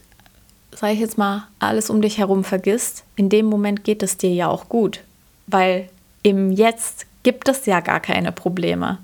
sage 0.71 0.93
ich 0.93 0.99
jetzt 0.99 1.17
mal, 1.17 1.47
alles 1.59 1.89
um 1.89 2.01
dich 2.01 2.17
herum 2.17 2.43
vergisst, 2.43 3.03
in 3.15 3.29
dem 3.29 3.47
Moment 3.47 3.83
geht 3.83 4.03
es 4.03 4.17
dir 4.17 4.31
ja 4.31 4.47
auch 4.47 4.69
gut, 4.69 5.01
weil 5.47 5.89
im 6.23 6.51
Jetzt 6.51 7.05
gibt 7.23 7.49
es 7.49 7.65
ja 7.65 7.79
gar 7.79 7.99
keine 7.99 8.31
Probleme. 8.31 8.99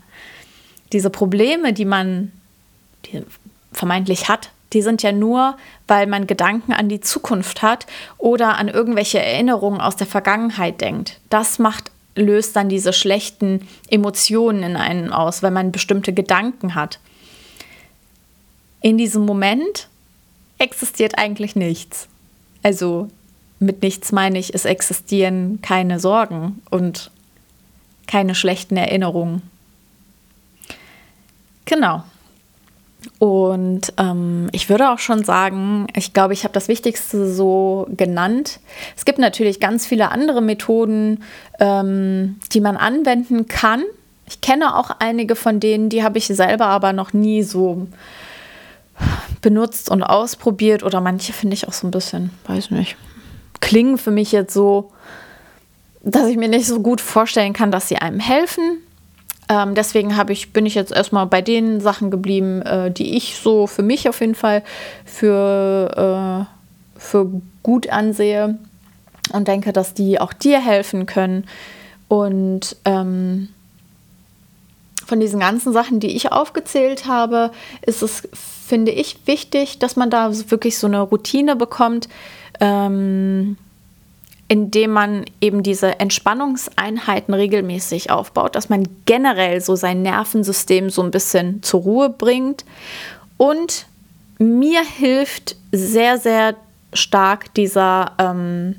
Diese 0.91 1.09
Probleme, 1.09 1.73
die 1.73 1.85
man 1.85 2.31
die 3.05 3.23
vermeintlich 3.71 4.29
hat, 4.29 4.51
die 4.73 4.81
sind 4.81 5.03
ja 5.03 5.11
nur, 5.11 5.55
weil 5.87 6.07
man 6.07 6.27
Gedanken 6.27 6.73
an 6.73 6.89
die 6.89 7.01
Zukunft 7.01 7.61
hat 7.61 7.85
oder 8.17 8.57
an 8.57 8.67
irgendwelche 8.67 9.19
Erinnerungen 9.19 9.81
aus 9.81 9.95
der 9.95 10.07
Vergangenheit 10.07 10.81
denkt. 10.81 11.19
Das 11.29 11.59
macht 11.59 11.91
löst 12.15 12.55
dann 12.55 12.69
diese 12.69 12.93
schlechten 12.93 13.67
Emotionen 13.89 14.63
in 14.63 14.75
einem 14.75 15.11
aus, 15.11 15.41
weil 15.41 15.51
man 15.51 15.71
bestimmte 15.71 16.13
Gedanken 16.13 16.75
hat. 16.75 16.99
In 18.81 18.97
diesem 18.97 19.25
Moment 19.25 19.87
existiert 20.57 21.17
eigentlich 21.17 21.55
nichts. 21.55 22.07
Also 22.61 23.09
mit 23.59 23.81
nichts 23.81 24.11
meine 24.11 24.37
ich, 24.37 24.53
es 24.53 24.65
existieren 24.65 25.59
keine 25.61 25.99
Sorgen 25.99 26.61
und 26.69 27.11
keine 28.07 28.35
schlechten 28.35 28.77
Erinnerungen. 28.77 29.41
Genau. 31.65 32.03
Und 33.19 33.93
ähm, 33.97 34.49
ich 34.51 34.69
würde 34.69 34.91
auch 34.91 34.99
schon 34.99 35.23
sagen, 35.23 35.87
ich 35.95 36.13
glaube, 36.13 36.33
ich 36.33 36.43
habe 36.43 36.53
das 36.53 36.67
Wichtigste 36.67 37.31
so 37.31 37.87
genannt. 37.89 38.59
Es 38.95 39.05
gibt 39.05 39.19
natürlich 39.19 39.59
ganz 39.59 39.85
viele 39.85 40.11
andere 40.11 40.41
Methoden, 40.41 41.23
ähm, 41.59 42.37
die 42.51 42.61
man 42.61 42.77
anwenden 42.77 43.47
kann. 43.47 43.83
Ich 44.27 44.41
kenne 44.41 44.77
auch 44.77 44.89
einige 44.99 45.35
von 45.35 45.59
denen, 45.59 45.89
die 45.89 46.03
habe 46.03 46.17
ich 46.17 46.27
selber 46.27 46.67
aber 46.67 46.93
noch 46.93 47.13
nie 47.13 47.43
so 47.43 47.87
benutzt 49.41 49.89
und 49.89 50.03
ausprobiert. 50.03 50.83
Oder 50.83 51.01
manche 51.01 51.33
finde 51.33 51.55
ich 51.55 51.67
auch 51.67 51.73
so 51.73 51.87
ein 51.87 51.91
bisschen, 51.91 52.31
weiß 52.47 52.71
nicht, 52.71 52.95
klingen 53.59 53.97
für 53.97 54.11
mich 54.11 54.31
jetzt 54.31 54.53
so, 54.53 54.91
dass 56.03 56.27
ich 56.27 56.37
mir 56.37 56.49
nicht 56.49 56.67
so 56.67 56.81
gut 56.81 57.01
vorstellen 57.01 57.53
kann, 57.53 57.71
dass 57.71 57.87
sie 57.87 57.97
einem 57.97 58.19
helfen. 58.19 58.79
Ähm, 59.49 59.75
deswegen 59.75 60.13
ich, 60.29 60.53
bin 60.53 60.65
ich 60.65 60.75
jetzt 60.75 60.91
erstmal 60.91 61.25
bei 61.25 61.41
den 61.41 61.81
Sachen 61.81 62.11
geblieben, 62.11 62.61
äh, 62.61 62.91
die 62.91 63.15
ich 63.17 63.37
so 63.37 63.67
für 63.67 63.83
mich 63.83 64.07
auf 64.07 64.21
jeden 64.21 64.35
Fall 64.35 64.63
für, 65.05 66.47
äh, 66.47 66.99
für 66.99 67.29
gut 67.61 67.89
ansehe 67.89 68.57
und 69.31 69.47
denke, 69.47 69.73
dass 69.73 69.93
die 69.93 70.19
auch 70.19 70.33
dir 70.33 70.59
helfen 70.59 71.05
können. 71.05 71.45
Und 72.07 72.75
ähm, 72.85 73.49
von 75.05 75.19
diesen 75.19 75.39
ganzen 75.39 75.73
Sachen, 75.73 75.99
die 75.99 76.15
ich 76.15 76.31
aufgezählt 76.31 77.07
habe, 77.07 77.51
ist 77.81 78.01
es, 78.01 78.27
finde 78.33 78.91
ich, 78.91 79.17
wichtig, 79.25 79.79
dass 79.79 79.95
man 79.95 80.09
da 80.09 80.31
wirklich 80.49 80.77
so 80.77 80.87
eine 80.87 81.01
Routine 81.01 81.55
bekommt. 81.55 82.07
Ähm, 82.59 83.57
indem 84.53 84.91
man 84.91 85.25
eben 85.41 85.63
diese 85.63 85.99
Entspannungseinheiten 85.99 87.33
regelmäßig 87.33 88.11
aufbaut, 88.11 88.55
dass 88.55 88.69
man 88.69 88.87
generell 89.07 89.61
so 89.61 89.75
sein 89.75 90.03
Nervensystem 90.03 90.91
so 90.91 91.01
ein 91.01 91.09
bisschen 91.09 91.63
zur 91.63 91.81
Ruhe 91.81 92.09
bringt. 92.11 92.63
Und 93.37 93.87
mir 94.37 94.83
hilft 94.83 95.55
sehr, 95.71 96.19
sehr 96.19 96.53
stark 96.93 97.51
dieser, 97.55 98.11
ähm, 98.19 98.75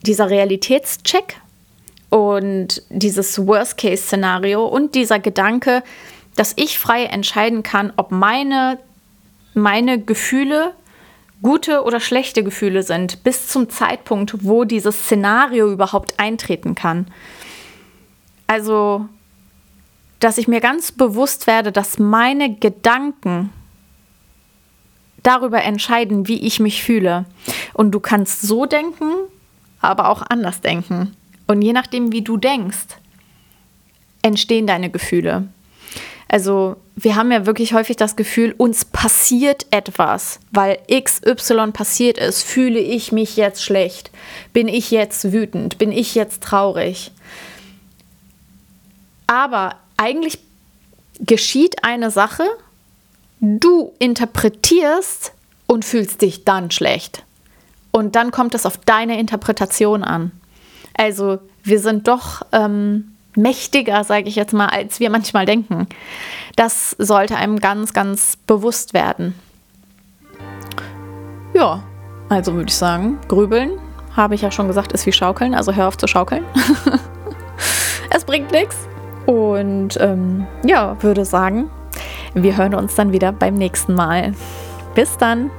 dieser 0.00 0.30
Realitätscheck 0.30 1.36
und 2.08 2.80
dieses 2.88 3.46
Worst-Case-Szenario 3.46 4.64
und 4.64 4.94
dieser 4.94 5.18
Gedanke, 5.18 5.82
dass 6.36 6.54
ich 6.56 6.78
frei 6.78 7.04
entscheiden 7.04 7.62
kann, 7.62 7.92
ob 7.98 8.12
meine, 8.12 8.78
meine 9.52 10.00
Gefühle 10.00 10.72
gute 11.42 11.84
oder 11.84 12.00
schlechte 12.00 12.42
Gefühle 12.42 12.82
sind, 12.82 13.22
bis 13.22 13.48
zum 13.48 13.68
Zeitpunkt, 13.68 14.44
wo 14.44 14.64
dieses 14.64 15.04
Szenario 15.04 15.70
überhaupt 15.70 16.18
eintreten 16.18 16.74
kann. 16.74 17.06
Also, 18.46 19.06
dass 20.20 20.38
ich 20.38 20.48
mir 20.48 20.60
ganz 20.60 20.92
bewusst 20.92 21.46
werde, 21.46 21.70
dass 21.70 21.98
meine 21.98 22.54
Gedanken 22.54 23.50
darüber 25.22 25.62
entscheiden, 25.62 26.26
wie 26.28 26.40
ich 26.46 26.60
mich 26.60 26.82
fühle. 26.82 27.26
Und 27.74 27.92
du 27.92 28.00
kannst 28.00 28.42
so 28.42 28.66
denken, 28.66 29.12
aber 29.80 30.08
auch 30.08 30.22
anders 30.28 30.60
denken. 30.60 31.14
Und 31.46 31.62
je 31.62 31.72
nachdem, 31.72 32.12
wie 32.12 32.22
du 32.22 32.36
denkst, 32.36 32.98
entstehen 34.22 34.66
deine 34.66 34.90
Gefühle. 34.90 35.48
Also 36.28 36.76
wir 36.94 37.16
haben 37.16 37.32
ja 37.32 37.46
wirklich 37.46 37.72
häufig 37.72 37.96
das 37.96 38.14
Gefühl, 38.14 38.54
uns 38.58 38.84
passiert 38.84 39.66
etwas, 39.70 40.40
weil 40.50 40.78
XY 40.92 41.72
passiert 41.72 42.18
ist. 42.18 42.42
Fühle 42.42 42.80
ich 42.80 43.12
mich 43.12 43.36
jetzt 43.36 43.64
schlecht? 43.64 44.10
Bin 44.52 44.68
ich 44.68 44.90
jetzt 44.90 45.32
wütend? 45.32 45.78
Bin 45.78 45.90
ich 45.90 46.14
jetzt 46.14 46.42
traurig? 46.42 47.12
Aber 49.26 49.76
eigentlich 49.96 50.38
geschieht 51.20 51.82
eine 51.82 52.10
Sache, 52.10 52.44
du 53.40 53.92
interpretierst 53.98 55.32
und 55.66 55.84
fühlst 55.84 56.22
dich 56.22 56.44
dann 56.44 56.70
schlecht. 56.70 57.22
Und 57.90 58.16
dann 58.16 58.30
kommt 58.30 58.54
es 58.54 58.66
auf 58.66 58.76
deine 58.78 59.18
Interpretation 59.18 60.04
an. 60.04 60.32
Also 60.94 61.38
wir 61.62 61.80
sind 61.80 62.08
doch 62.08 62.42
ähm, 62.52 63.12
mächtiger, 63.38 64.04
sage 64.04 64.28
ich 64.28 64.36
jetzt 64.36 64.52
mal, 64.52 64.66
als 64.66 65.00
wir 65.00 65.10
manchmal 65.10 65.46
denken. 65.46 65.86
Das 66.56 66.90
sollte 66.98 67.36
einem 67.36 67.60
ganz, 67.60 67.92
ganz 67.92 68.36
bewusst 68.46 68.92
werden. 68.92 69.34
Ja, 71.54 71.82
also 72.28 72.52
würde 72.54 72.68
ich 72.68 72.76
sagen, 72.76 73.18
grübeln, 73.28 73.78
habe 74.14 74.34
ich 74.34 74.42
ja 74.42 74.50
schon 74.50 74.66
gesagt, 74.66 74.92
ist 74.92 75.06
wie 75.06 75.12
schaukeln, 75.12 75.54
also 75.54 75.72
hör 75.72 75.88
auf 75.88 75.96
zu 75.96 76.06
schaukeln. 76.06 76.44
es 78.10 78.24
bringt 78.24 78.52
nichts. 78.52 78.76
Und 79.26 79.98
ähm, 80.00 80.46
ja, 80.64 80.96
würde 81.02 81.24
sagen, 81.24 81.70
wir 82.34 82.56
hören 82.56 82.74
uns 82.74 82.94
dann 82.94 83.12
wieder 83.12 83.32
beim 83.32 83.54
nächsten 83.54 83.94
Mal. 83.94 84.32
Bis 84.94 85.16
dann. 85.16 85.50